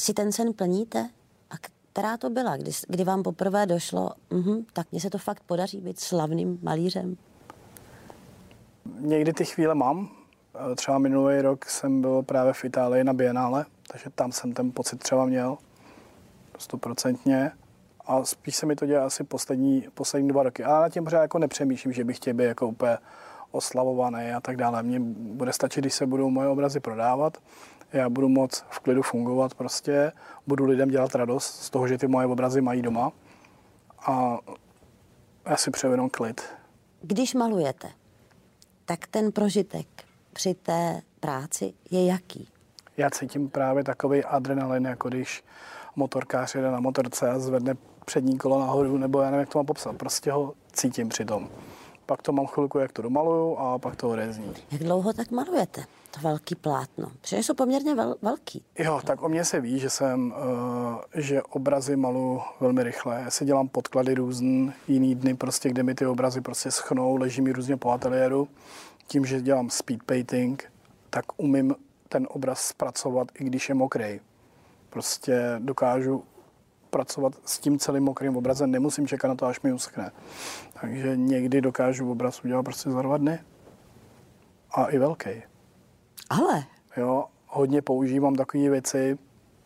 si 0.02 0.14
ten 0.14 0.32
sen 0.32 0.54
plníte? 0.54 1.10
A 1.50 1.54
která 1.94 2.18
to 2.18 2.30
byla, 2.30 2.58
kdy, 2.58 2.72
kdy 2.88 3.04
vám 3.04 3.24
poprvé 3.24 3.66
došlo, 3.66 4.12
uh-huh, 4.32 4.66
tak 4.74 4.88
mně 4.92 5.02
se 5.02 5.10
to 5.10 5.18
fakt 5.18 5.44
podaří 5.44 5.82
být 5.82 6.00
slavným 6.00 6.60
malířem? 6.62 7.18
Někdy 9.00 9.34
ty 9.34 9.46
chvíle 9.46 9.76
mám. 9.76 10.10
Třeba 10.76 10.98
minulý 10.98 11.42
rok 11.42 11.66
jsem 11.66 12.02
byl 12.02 12.24
právě 12.24 12.54
v 12.54 12.66
Itálii 12.66 13.04
na 13.04 13.14
Bienále 13.14 13.66
takže 13.92 14.10
tam 14.10 14.32
jsem 14.32 14.54
ten 14.54 14.72
pocit 14.72 15.00
třeba 15.00 15.26
měl 15.26 15.58
stoprocentně. 16.58 17.52
A 18.06 18.24
spíš 18.24 18.56
se 18.56 18.66
mi 18.66 18.76
to 18.76 18.86
dělá 18.86 19.06
asi 19.06 19.24
poslední, 19.24 19.88
poslední 19.94 20.30
dva 20.30 20.44
roky. 20.44 20.64
A 20.64 20.82
na 20.82 20.90
tím 20.90 21.04
pořád 21.04 21.22
jako 21.22 21.40
nepřemýšlím, 21.40 21.94
že 21.94 22.04
bych 22.04 22.18
chtěl 22.18 22.34
být 22.34 22.44
jako 22.44 22.68
úplně 22.68 22.98
oslavovaný 23.52 24.32
a 24.32 24.40
tak 24.40 24.58
dále. 24.58 24.84
Mně 24.84 25.00
bude 25.16 25.54
stačit, 25.54 25.82
když 25.82 25.94
se 25.94 26.06
budou 26.06 26.30
moje 26.30 26.48
obrazy 26.48 26.80
prodávat, 26.80 27.38
já 27.94 28.10
budu 28.10 28.30
moc 28.30 28.66
v 28.70 28.80
klidu 28.80 29.02
fungovat 29.02 29.54
prostě, 29.54 30.12
budu 30.48 30.66
lidem 30.66 30.90
dělat 30.90 31.16
radost 31.16 31.64
z 31.64 31.70
toho, 31.70 31.88
že 31.88 31.98
ty 31.98 32.08
moje 32.08 32.28
obrazy 32.28 32.62
mají 32.62 32.82
doma 32.82 33.12
a 34.06 34.38
já 35.46 35.58
si 35.58 35.72
převedu 35.72 36.10
klid. 36.10 36.42
Když 37.02 37.34
malujete, 37.34 37.92
tak 38.86 39.08
ten 39.08 39.32
prožitek 39.32 39.88
při 40.34 40.54
té 40.54 41.02
práci 41.20 41.74
je 41.92 42.06
jaký? 42.06 42.48
Já 42.98 43.10
cítím 43.10 43.50
právě 43.50 43.84
takový 43.84 44.24
adrenalin, 44.24 44.86
jako 44.86 45.10
když 45.10 45.44
motorkář 45.96 46.56
jede 46.56 46.72
na 46.72 46.80
motorce 46.80 47.30
a 47.30 47.40
zvedne 47.40 47.76
přední 48.06 48.38
kolo 48.38 48.60
nahoru, 48.60 48.98
nebo 48.98 49.22
já 49.22 49.26
nevím, 49.26 49.40
jak 49.40 49.50
to 49.50 49.60
mám 49.60 49.66
popsat, 49.66 49.96
prostě 49.96 50.32
ho 50.32 50.54
cítím 50.74 51.10
při 51.10 51.26
tom. 51.26 51.50
Pak 52.06 52.22
to 52.22 52.32
mám 52.32 52.48
chvilku, 52.48 52.80
jak 52.80 52.92
to 52.92 53.02
domaluju 53.02 53.58
a 53.58 53.80
pak 53.80 53.96
to 53.96 54.10
odezní. 54.10 54.54
Jak 54.72 54.84
dlouho 54.84 55.14
tak 55.14 55.32
malujete? 55.32 55.84
To 56.12 56.20
velký 56.22 56.56
plátno. 56.56 57.12
Protože 57.22 57.38
jsou 57.38 57.54
poměrně 57.54 57.96
vel, 57.96 58.16
velký. 58.22 58.64
Jo, 58.80 59.02
tak 59.06 59.22
o 59.24 59.30
mě 59.30 59.46
se 59.46 59.62
ví, 59.62 59.80
že 59.80 59.90
jsem, 59.90 60.32
uh, 60.32 60.98
že 61.16 61.44
obrazy 61.44 61.96
malu 61.96 62.42
velmi 62.60 62.84
rychle. 62.84 63.22
Já 63.22 63.32
si 63.32 63.46
dělám 63.46 63.68
podklady 63.68 64.14
různý, 64.14 64.74
jiný 64.88 65.16
dny 65.16 65.34
prostě, 65.34 65.70
kde 65.70 65.84
mi 65.84 65.96
ty 65.96 66.06
obrazy 66.06 66.42
prostě 66.42 66.72
schnou, 66.72 67.16
leží 67.16 67.42
mi 67.42 67.52
různě 67.52 67.78
po 67.78 67.92
ateliéru. 67.92 68.48
Tím, 69.08 69.26
že 69.26 69.42
dělám 69.42 69.70
speed 69.70 70.04
painting, 70.04 70.72
tak 71.10 71.26
umím 71.38 71.76
ten 72.12 72.28
obraz 72.30 72.66
zpracovat, 72.66 73.28
i 73.40 73.44
když 73.44 73.70
je 73.70 73.76
mokrý. 73.76 74.20
Prostě 74.90 75.56
dokážu 75.60 76.24
pracovat 76.90 77.34
s 77.46 77.60
tím 77.60 77.80
celým 77.80 78.04
mokrým 78.04 78.38
obrazem, 78.38 78.72
nemusím 78.72 79.08
čekat 79.08 79.28
na 79.28 79.36
to, 79.36 79.46
až 79.46 79.62
mi 79.62 79.74
uschne. 79.74 80.12
Takže 80.82 81.18
někdy 81.18 81.62
dokážu 81.62 82.12
obraz 82.12 82.44
udělat 82.44 82.64
prostě 82.64 82.90
za 82.90 83.02
dva 83.02 83.18
dny. 83.18 83.40
A 84.72 84.86
i 84.86 84.98
velký. 84.98 85.30
Ale? 86.30 86.64
Jo, 86.98 87.26
hodně 87.48 87.82
používám 87.82 88.36
takové 88.36 88.70
věci, 88.70 89.18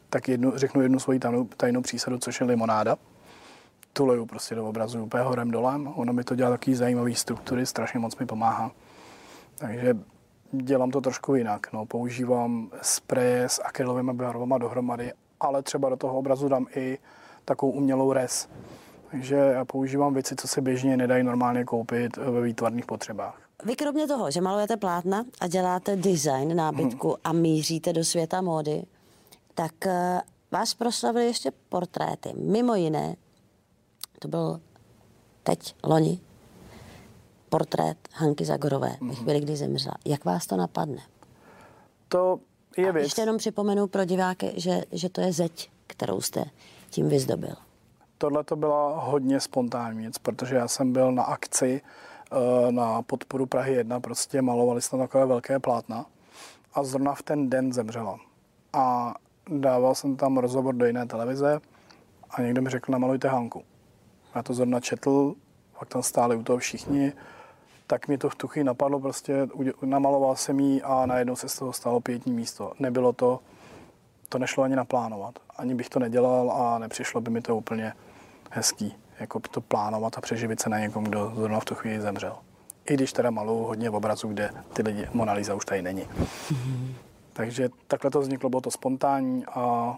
tak 0.10 0.27
jednu, 0.27 0.51
řeknu 0.55 0.81
jednu 0.81 0.99
svoji 0.99 1.19
tajnou, 1.19 1.43
tajnou 1.43 1.81
přísadu, 1.81 2.17
což 2.17 2.39
je 2.39 2.45
limonáda. 2.45 2.97
Tu 3.93 4.05
leju 4.05 4.25
prostě 4.25 4.55
do 4.55 4.69
obrazu 4.69 5.03
úplně 5.03 5.23
horem 5.23 5.51
dolem. 5.51 5.88
Ono 5.95 6.13
mi 6.13 6.23
to 6.23 6.36
dělá 6.36 6.49
takový 6.49 6.75
zajímavý 6.75 7.15
struktury, 7.15 7.65
strašně 7.65 7.99
moc 7.99 8.17
mi 8.17 8.25
pomáhá. 8.25 8.71
Takže 9.58 9.97
dělám 10.57 10.91
to 10.91 11.01
trošku 11.01 11.35
jinak. 11.35 11.73
No, 11.73 11.85
používám 11.85 12.71
spreje 12.81 13.49
s 13.49 13.61
akrylovými 13.63 14.13
barvama 14.13 14.57
dohromady, 14.57 15.13
ale 15.39 15.61
třeba 15.61 15.89
do 15.89 15.95
toho 15.95 16.17
obrazu 16.17 16.49
dám 16.49 16.67
i 16.75 16.97
takovou 17.45 17.71
umělou 17.71 18.13
res. 18.13 18.49
Takže 19.11 19.35
já 19.35 19.65
používám 19.65 20.13
věci, 20.13 20.35
co 20.35 20.47
se 20.47 20.61
běžně 20.61 20.97
nedají 20.97 21.23
normálně 21.23 21.63
koupit 21.63 22.17
ve 22.17 22.41
výtvarných 22.41 22.85
potřebách. 22.85 23.41
Vy 23.65 23.75
kromě 23.75 24.07
toho, 24.07 24.31
že 24.31 24.41
malujete 24.41 24.77
plátna 24.77 25.25
a 25.41 25.47
děláte 25.47 25.95
design 25.95 26.55
nábytku 26.55 27.07
hmm. 27.07 27.17
a 27.23 27.33
míříte 27.33 27.93
do 27.93 28.03
světa 28.03 28.41
módy, 28.41 28.83
tak 29.53 29.87
eh, 29.87 30.21
vás 30.51 30.73
proslavili 30.73 31.25
ještě 31.25 31.51
portréty. 31.69 32.33
Mimo 32.37 32.75
jiné, 32.75 33.15
to 34.19 34.27
byl 34.27 34.61
teď, 35.43 35.75
loni, 35.83 36.19
portrét 37.55 37.97
Hanky 38.13 38.45
Zagorové, 38.45 38.87
mm-hmm. 38.87 39.09
ve 39.09 39.15
chvíli, 39.15 39.39
kdy 39.39 39.55
zemřela. 39.55 39.95
Jak 40.05 40.25
vás 40.25 40.47
to 40.47 40.57
napadne? 40.57 41.01
To 42.07 42.39
je 42.77 42.91
věc. 42.91 43.03
ještě 43.03 43.21
jenom 43.21 43.37
připomenu 43.37 43.87
pro 43.87 44.05
diváky, 44.05 44.53
že, 44.55 44.81
že 44.91 45.09
to 45.09 45.21
je 45.21 45.33
zeď, 45.33 45.69
kterou 45.87 46.21
jste 46.21 46.45
tím 46.89 47.09
vyzdobil. 47.09 47.55
Tohle 48.17 48.43
to 48.43 48.55
byla 48.55 48.99
hodně 48.99 49.39
spontánní 49.39 50.01
věc, 50.01 50.17
protože 50.17 50.55
já 50.55 50.67
jsem 50.67 50.93
byl 50.93 51.11
na 51.11 51.23
akci 51.23 51.81
eh, 52.31 52.71
na 52.71 53.01
podporu 53.01 53.45
Prahy 53.45 53.73
1, 53.73 53.99
prostě 53.99 54.41
malovali 54.41 54.81
jsme 54.81 54.99
takové 54.99 55.25
velké 55.25 55.59
plátna 55.59 56.05
a 56.73 56.83
zrovna 56.83 57.13
v 57.13 57.23
ten 57.23 57.49
den 57.49 57.73
zemřela. 57.73 58.19
A 58.73 59.15
dával 59.49 59.95
jsem 59.95 60.15
tam 60.15 60.37
rozhovor 60.37 60.75
do 60.75 60.85
jiné 60.85 61.05
televize 61.05 61.59
a 62.29 62.41
někdo 62.41 62.61
mi 62.61 62.69
řekl, 62.69 62.91
namalujte 62.91 63.27
Hanku. 63.27 63.63
Já 64.35 64.43
to 64.43 64.53
zrovna 64.53 64.79
četl, 64.79 65.35
pak 65.79 65.89
tam 65.89 66.03
stáli 66.03 66.35
u 66.35 66.43
toho 66.43 66.57
všichni, 66.57 67.13
tak 67.87 68.07
mi 68.07 68.17
to 68.17 68.29
v 68.29 68.35
tu 68.35 68.47
chvíli 68.47 68.63
napadlo, 68.63 68.99
prostě 68.99 69.47
namaloval 69.81 70.35
jsem 70.35 70.59
jí 70.59 70.81
a 70.81 71.05
najednou 71.05 71.35
se 71.35 71.49
z 71.49 71.59
toho 71.59 71.73
stalo 71.73 71.99
pětní 71.99 72.33
místo. 72.33 72.71
Nebylo 72.79 73.13
to, 73.13 73.39
to 74.29 74.39
nešlo 74.39 74.63
ani 74.63 74.75
naplánovat. 74.75 75.39
Ani 75.57 75.75
bych 75.75 75.89
to 75.89 75.99
nedělal 75.99 76.51
a 76.51 76.79
nepřišlo 76.79 77.21
by 77.21 77.31
mi 77.31 77.41
to 77.41 77.57
úplně 77.57 77.93
hezký, 78.49 78.95
jako 79.19 79.39
to 79.39 79.61
plánovat 79.61 80.17
a 80.17 80.21
přeživit 80.21 80.59
se 80.59 80.69
na 80.69 80.79
někom, 80.79 81.03
kdo 81.03 81.31
zrovna 81.35 81.59
v 81.59 81.65
tu 81.65 81.75
chvíli 81.75 82.01
zemřel. 82.01 82.37
I 82.85 82.93
když 82.93 83.13
teda 83.13 83.31
maluju 83.31 83.63
hodně 83.63 83.89
v 83.89 83.95
obrazu, 83.95 84.27
kde 84.27 84.49
ty 84.73 84.81
lidi, 84.81 85.07
Mona 85.13 85.33
Lisa 85.33 85.53
už 85.53 85.65
tady 85.65 85.81
není. 85.81 86.01
Mm-hmm. 86.01 86.93
Takže 87.33 87.69
takhle 87.87 88.11
to 88.11 88.21
vzniklo, 88.21 88.49
bylo 88.49 88.61
to 88.61 88.71
spontánní 88.71 89.45
a 89.45 89.97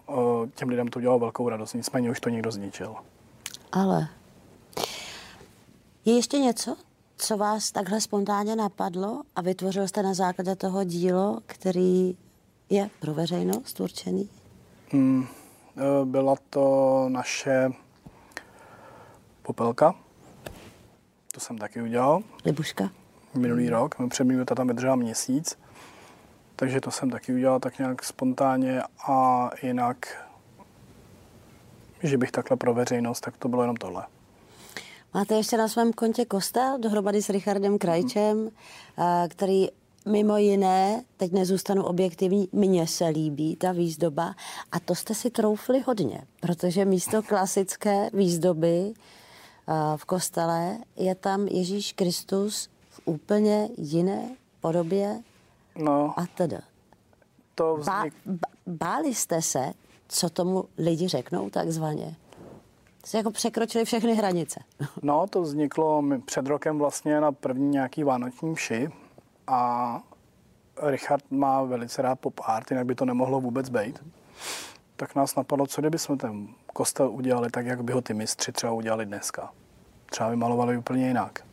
těm 0.56 0.69
lidem 0.69 0.88
to 0.88 1.00
udělalo 1.00 1.19
velkou 1.19 1.50
radost. 1.50 1.73
Nicméně 1.73 2.12
už 2.12 2.19
to 2.19 2.30
někdo 2.30 2.52
zničil. 2.52 2.95
Ale 3.71 4.08
je 6.06 6.15
ještě 6.15 6.39
něco, 6.39 6.76
co 7.18 7.38
vás 7.38 7.72
takhle 7.72 8.02
spontánně 8.02 8.56
napadlo 8.56 9.22
a 9.36 9.42
vytvořil 9.42 9.88
jste 9.88 10.04
na 10.04 10.14
základě 10.14 10.56
toho 10.56 10.84
dílo, 10.84 11.40
který 11.46 12.18
je 12.70 12.90
pro 13.00 13.14
veřejnost 13.14 13.80
určený? 13.80 14.30
Hmm, 14.92 15.28
byla 16.04 16.36
to 16.50 17.06
naše 17.10 17.70
popelka. 19.42 19.96
To 21.34 21.40
jsem 21.40 21.58
taky 21.58 21.82
udělal. 21.82 22.22
Libuška? 22.46 22.90
Minulý 23.34 23.70
rok. 23.70 23.96
Před 24.10 24.28
ta 24.46 24.56
tam 24.56 24.68
vydržela 24.68 24.96
měsíc. 24.96 25.58
Takže 26.56 26.82
to 26.82 26.92
jsem 26.92 27.10
taky 27.10 27.34
udělal 27.34 27.60
tak 27.60 27.80
nějak 27.80 28.04
spontánně 28.04 28.82
a 29.08 29.50
jinak, 29.64 30.28
že 32.04 32.18
bych 32.18 32.32
takhle 32.32 32.58
pro 32.58 32.74
veřejnost, 32.74 33.22
tak 33.22 33.38
to 33.38 33.48
bylo 33.48 33.64
jenom 33.64 33.76
tohle. 33.76 34.06
Máte 35.13 35.36
ještě 35.36 35.58
na 35.58 35.67
svém 35.67 35.93
kontě 35.93 36.26
kostel 36.26 36.78
dohromady 36.78 37.22
s 37.22 37.30
Richardem 37.30 37.78
Krajčem, 37.78 38.38
hmm. 38.38 38.50
který 39.28 39.67
mimo 40.06 40.38
jiné, 40.38 41.04
teď 41.17 41.32
nezůstanu 41.32 41.84
objektivní, 41.84 42.50
mně 42.52 42.88
se 42.88 43.08
líbí 43.08 43.56
ta 43.56 43.72
výzdoba 43.72 44.36
a 44.72 44.80
to 44.80 44.96
jste 44.96 45.15
si 45.15 45.30
troufli 45.30 45.80
hodně, 45.80 46.22
protože 46.39 46.86
místo 46.86 47.24
klasické 47.24 48.10
výzdoby 48.13 48.93
v 49.96 50.06
kostele 50.06 50.78
je 50.96 51.15
tam 51.15 51.48
Ježíš 51.48 51.93
Kristus 51.93 52.70
v 52.89 53.02
úplně 53.06 53.70
jiné 53.78 54.36
podobě 54.62 55.22
no, 55.76 56.13
a 56.20 56.26
teda. 56.26 56.60
To 57.56 57.78
vznik... 57.78 58.13
Bá, 58.26 58.48
báli 58.67 59.15
jste 59.15 59.41
se, 59.41 59.74
co 60.08 60.30
tomu 60.30 60.65
lidi 60.78 61.08
řeknou 61.08 61.50
takzvaně? 61.50 62.15
Jste 63.08 63.17
jako 63.17 63.32
překročili 63.32 63.86
všechny 63.86 64.15
hranice. 64.15 64.60
No, 65.02 65.28
to 65.28 65.41
vzniklo 65.41 66.04
před 66.26 66.48
rokem 66.48 66.78
vlastně 66.78 67.22
na 67.22 67.32
první 67.32 67.70
nějaký 67.70 68.04
vánoční 68.04 68.56
vši 68.56 68.89
a 69.48 70.02
Richard 70.82 71.24
má 71.32 71.63
velice 71.63 72.02
rád 72.02 72.20
pop 72.20 72.39
art, 72.43 72.72
jinak 72.72 72.86
by 72.86 72.96
to 72.96 73.06
nemohlo 73.06 73.41
vůbec 73.41 73.70
být. 73.70 74.04
Tak 74.96 75.15
nás 75.15 75.36
napadlo, 75.36 75.67
co 75.67 75.82
kdyby 75.82 76.00
jsme 76.00 76.17
ten 76.17 76.48
kostel 76.74 77.10
udělali 77.12 77.50
tak, 77.50 77.65
jak 77.65 77.84
by 77.84 77.93
ho 77.93 78.02
ty 78.02 78.13
mistři 78.13 78.52
třeba 78.52 78.74
udělali 78.74 79.06
dneska. 79.06 79.52
Třeba 80.06 80.30
vymalovali 80.30 80.78
úplně 80.78 81.08
jinak. 81.08 81.46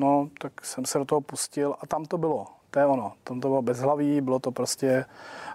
No, 0.00 0.28
tak 0.40 0.64
jsem 0.64 0.84
se 0.84 0.98
do 0.98 1.04
toho 1.04 1.20
pustil 1.20 1.76
a 1.80 1.86
tam 1.86 2.04
to 2.04 2.18
bylo. 2.18 2.46
To 2.74 2.80
je 2.80 2.86
ono. 2.86 3.12
Tam 3.24 3.40
to 3.40 3.48
bylo 3.48 3.62
bezhlaví, 3.62 4.20
bylo 4.20 4.38
to 4.38 4.52
prostě 4.52 5.04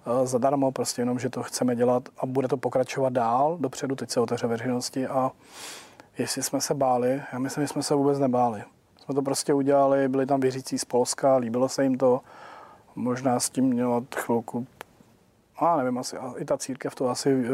uh, 0.05 0.25
zadarmo, 0.25 0.71
prostě 0.71 1.01
jenom, 1.01 1.19
že 1.19 1.29
to 1.29 1.43
chceme 1.43 1.75
dělat 1.75 2.09
a 2.17 2.25
bude 2.25 2.47
to 2.47 2.57
pokračovat 2.57 3.13
dál 3.13 3.57
dopředu, 3.59 3.95
teď 3.95 4.09
se 4.09 4.19
otevře 4.19 4.47
veřejnosti 4.47 5.07
a 5.07 5.31
jestli 6.17 6.43
jsme 6.43 6.61
se 6.61 6.73
báli, 6.73 7.21
já 7.33 7.39
myslím, 7.39 7.63
že 7.63 7.67
jsme 7.67 7.83
se 7.83 7.95
vůbec 7.95 8.19
nebáli. 8.19 8.63
Jsme 9.03 9.15
to 9.15 9.21
prostě 9.21 9.53
udělali, 9.53 10.07
byli 10.07 10.25
tam 10.25 10.39
věřící 10.39 10.79
z 10.79 10.85
Polska, 10.85 11.35
líbilo 11.35 11.69
se 11.69 11.83
jim 11.83 11.97
to, 11.97 12.21
možná 12.95 13.39
s 13.39 13.49
tím 13.49 13.65
mělo 13.65 14.03
chvilku, 14.15 14.67
a 15.57 15.77
nevím, 15.77 15.97
asi 15.97 16.15
i 16.37 16.45
ta 16.45 16.57
církev 16.57 16.95
to 16.95 17.09
asi 17.09 17.35
uh, 17.35 17.49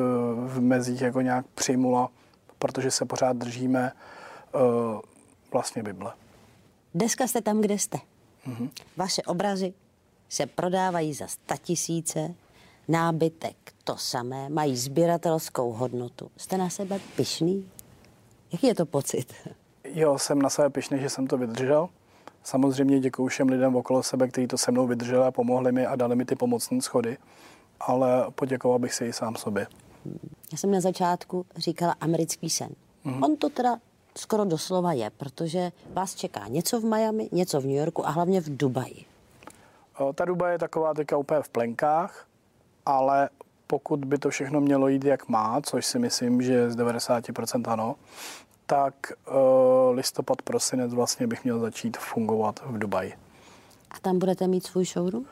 v 0.48 0.62
mezích 0.62 1.02
jako 1.02 1.22
nějak 1.22 1.46
přijmula, 1.56 2.10
protože 2.60 2.92
se 2.92 3.06
pořád 3.06 3.38
držíme 3.38 3.92
uh, 4.56 4.62
vlastně 5.52 5.84
Bible. 5.84 6.14
Dneska 6.94 7.28
jste 7.28 7.42
tam, 7.42 7.62
kde 7.62 7.74
jste. 7.74 7.98
Mm-hmm. 8.48 8.70
Vaše 8.98 9.22
obrazy 9.22 9.74
se 10.30 10.46
prodávají 10.46 11.14
za 11.14 11.28
tisíce, 11.62 12.34
nábytek 12.88 13.56
to 13.84 13.98
samé, 13.98 14.50
mají 14.50 14.78
sběratelskou 14.78 15.72
hodnotu. 15.72 16.32
Jste 16.38 16.58
na 16.58 16.70
sebe 16.70 17.00
pišný? 17.16 17.70
Jaký 18.52 18.68
je 18.68 18.76
to 18.76 18.86
pocit? 18.86 19.34
Jo, 19.94 20.20
jsem 20.20 20.42
na 20.42 20.50
sebe 20.50 20.70
pišný, 20.70 21.00
že 21.00 21.10
jsem 21.10 21.28
to 21.28 21.38
vydržel. 21.38 21.90
Samozřejmě 22.44 23.00
děkuji 23.00 23.28
všem 23.28 23.50
lidem 23.50 23.76
okolo 23.76 24.04
sebe, 24.04 24.28
kteří 24.28 24.48
to 24.48 24.58
se 24.58 24.72
mnou 24.72 24.88
vydrželi 24.88 25.26
a 25.26 25.32
pomohli 25.32 25.72
mi 25.72 25.86
a 25.86 25.96
dali 25.96 26.16
mi 26.16 26.26
ty 26.26 26.36
pomocné 26.36 26.82
schody, 26.82 27.18
ale 27.80 28.26
poděkoval 28.32 28.80
bych 28.80 28.94
se 28.94 29.08
i 29.08 29.14
sám 29.14 29.36
sobě. 29.36 29.68
Já 30.52 30.58
jsem 30.58 30.72
na 30.72 30.82
začátku 30.82 31.46
říkala 31.58 31.96
americký 32.02 32.50
sen. 32.50 32.70
Mm-hmm. 33.06 33.26
On 33.26 33.38
to 33.38 33.50
teda 33.50 33.78
skoro 34.18 34.46
doslova 34.46 34.94
je, 34.94 35.10
protože 35.10 35.72
vás 35.94 36.16
čeká 36.16 36.48
něco 36.48 36.80
v 36.80 36.84
Miami, 36.84 37.30
něco 37.32 37.62
v 37.62 37.66
New 37.66 37.76
Yorku 37.76 38.08
a 38.08 38.10
hlavně 38.10 38.42
v 38.42 38.58
Dubaji. 38.58 39.06
Ta 40.16 40.26
Duba 40.26 40.50
je 40.50 40.60
taková 40.60 40.94
teďka 40.94 41.18
úplně 41.18 41.42
v 41.42 41.50
plenkách, 41.50 42.26
ale 42.86 43.30
pokud 43.68 44.06
by 44.06 44.18
to 44.18 44.30
všechno 44.30 44.62
mělo 44.62 44.88
jít 44.88 45.04
jak 45.04 45.30
má, 45.30 45.62
což 45.62 45.86
si 45.86 46.00
myslím, 46.00 46.42
že 46.42 46.72
z 46.72 46.76
90% 46.76 47.72
ano, 47.72 47.96
tak 48.66 48.94
uh, 49.28 49.36
listopad, 49.96 50.42
prosinec 50.42 50.94
vlastně 50.94 51.28
bych 51.28 51.44
měl 51.44 51.60
začít 51.60 51.98
fungovat 51.98 52.60
v 52.66 52.78
Dubaji. 52.78 53.14
A 53.92 54.00
tam 54.00 54.20
budete 54.20 54.48
mít 54.48 54.66
svůj 54.66 54.86
showroom? 54.86 55.26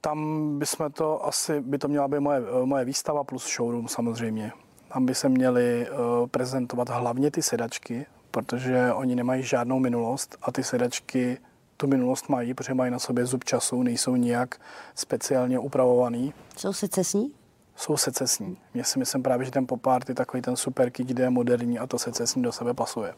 Tam 0.00 0.58
bychom 0.58 0.92
to 0.92 1.26
asi, 1.26 1.60
by 1.60 1.78
to 1.78 1.88
měla 1.88 2.08
být 2.08 2.20
moje, 2.20 2.42
moje 2.64 2.84
výstava 2.84 3.24
plus 3.24 3.56
showroom 3.56 3.88
samozřejmě. 3.88 4.52
Tam 4.92 5.06
by 5.06 5.14
se 5.14 5.28
měly 5.28 5.90
uh, 5.90 6.26
prezentovat 6.26 6.88
hlavně 6.88 7.30
ty 7.30 7.42
sedačky, 7.42 8.06
protože 8.30 8.92
oni 8.92 9.16
nemají 9.16 9.42
žádnou 9.42 9.78
minulost 9.78 10.38
a 10.42 10.52
ty 10.52 10.64
sedačky 10.64 11.38
tu 11.76 11.86
minulost 11.86 12.28
mají, 12.28 12.54
protože 12.54 12.74
mají 12.74 12.90
na 12.90 12.98
sobě 12.98 13.26
zub 13.26 13.44
času, 13.44 13.82
nejsou 13.82 14.16
nijak 14.16 14.60
speciálně 14.94 15.58
upravovaný. 15.58 16.34
Jsou 16.56 16.72
secesní? 16.72 17.32
Jsou 17.76 17.96
secesní. 17.96 18.56
Mně 18.74 18.84
si 18.84 18.98
myslím 18.98 19.22
právě, 19.22 19.44
že 19.44 19.50
ten 19.50 19.66
pop 19.66 19.86
art 19.86 20.08
je 20.08 20.14
takový 20.14 20.42
ten 20.42 20.56
super 20.56 20.90
kit, 20.90 21.06
kde 21.06 21.24
je 21.24 21.30
moderní 21.30 21.78
a 21.78 21.86
to 21.86 21.98
secesní 21.98 22.42
do 22.42 22.52
sebe 22.52 22.74
pasuje. 22.74 23.14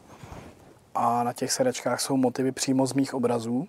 A 0.95 1.23
na 1.23 1.33
těch 1.33 1.51
sedačkách 1.51 2.01
jsou 2.01 2.17
motivy 2.17 2.51
přímo 2.51 2.85
z 2.85 2.93
mých 2.93 3.13
obrazů. 3.13 3.67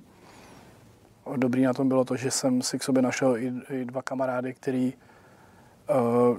Dobrý 1.36 1.62
na 1.62 1.72
tom 1.72 1.88
bylo 1.88 2.04
to, 2.04 2.16
že 2.16 2.30
jsem 2.30 2.62
si 2.62 2.78
k 2.78 2.82
sobě 2.82 3.02
našel 3.02 3.36
i, 3.36 3.52
i 3.70 3.84
dva 3.84 4.02
kamarády, 4.02 4.54
který 4.54 4.94
uh, 5.90 6.38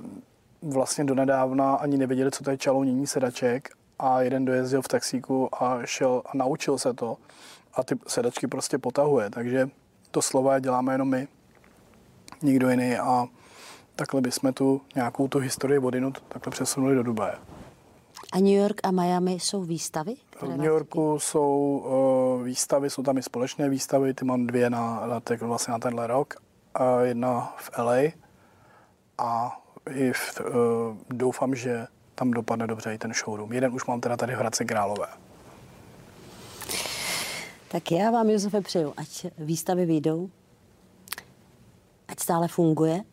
vlastně 0.61 1.03
donedávna 1.03 1.75
ani 1.75 1.97
nevěděli, 1.97 2.31
co 2.31 2.43
to 2.43 2.51
je 2.51 2.57
čalounění 2.57 3.07
sedaček 3.07 3.69
a 3.99 4.21
jeden 4.21 4.45
dojezdil 4.45 4.81
v 4.81 4.87
taxíku 4.87 5.63
a 5.63 5.85
šel 5.85 6.21
a 6.25 6.37
naučil 6.37 6.77
se 6.77 6.93
to 6.93 7.17
a 7.73 7.83
ty 7.83 7.95
sedačky 8.07 8.47
prostě 8.47 8.77
potahuje, 8.77 9.29
takže 9.29 9.69
to 10.11 10.21
slova 10.21 10.59
děláme 10.59 10.93
jenom 10.93 11.09
my, 11.09 11.27
nikdo 12.41 12.69
jiný 12.69 12.97
a 12.97 13.27
takhle 13.95 14.21
bychom 14.21 14.53
tu 14.53 14.81
nějakou 14.95 15.27
tu 15.27 15.39
historii 15.39 15.79
vodinut 15.79 16.23
takhle 16.27 16.51
přesunuli 16.51 16.95
do 16.95 17.03
Dubaje. 17.03 17.35
A 18.33 18.39
New 18.39 18.53
York 18.53 18.81
a 18.83 18.91
Miami 18.91 19.31
jsou 19.31 19.63
výstavy? 19.63 20.15
V 20.41 20.47
New 20.47 20.65
Yorku 20.65 21.19
jsou 21.19 21.83
uh, 22.37 22.43
výstavy, 22.43 22.89
jsou 22.89 23.03
tam 23.03 23.17
i 23.17 23.23
společné 23.23 23.69
výstavy, 23.69 24.13
ty 24.13 24.25
mám 24.25 24.47
dvě 24.47 24.69
na, 24.69 25.07
na, 25.07 25.19
ten, 25.19 25.37
vlastně 25.37 25.71
na 25.71 25.79
tenhle 25.79 26.07
rok. 26.07 26.33
A 26.73 27.01
jedna 27.01 27.55
v 27.57 27.77
LA 27.77 28.11
a 29.17 29.61
i 29.89 30.13
v, 30.13 30.41
uh, 30.41 30.97
doufám, 31.09 31.55
že 31.55 31.87
tam 32.15 32.31
dopadne 32.31 32.67
dobře 32.67 32.93
i 32.93 32.97
ten 32.97 33.13
showroom. 33.13 33.53
Jeden 33.53 33.73
už 33.73 33.85
mám 33.85 34.01
teda 34.01 34.17
tady 34.17 34.35
v 34.35 34.37
Hradci 34.37 34.65
Králové. 34.65 35.07
Tak 37.67 37.91
já 37.91 38.11
vám, 38.11 38.29
Josefe, 38.29 38.61
přeju, 38.61 38.93
ať 38.97 39.25
výstavy 39.37 39.85
vyjdou, 39.85 40.29
ať 42.07 42.19
stále 42.19 42.47
funguje 42.47 43.03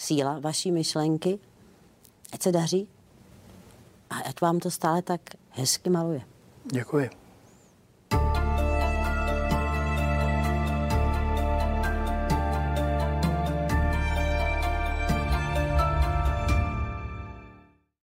síla 0.00 0.38
vaší 0.38 0.72
myšlenky, 0.72 1.38
ať 2.32 2.42
se 2.42 2.52
daří 2.52 2.88
a 4.10 4.14
ať 4.18 4.40
vám 4.40 4.58
to 4.58 4.70
stále 4.70 5.02
tak 5.02 5.20
hezky 5.50 5.90
maluje. 5.90 6.20
Děkuji. 6.64 7.19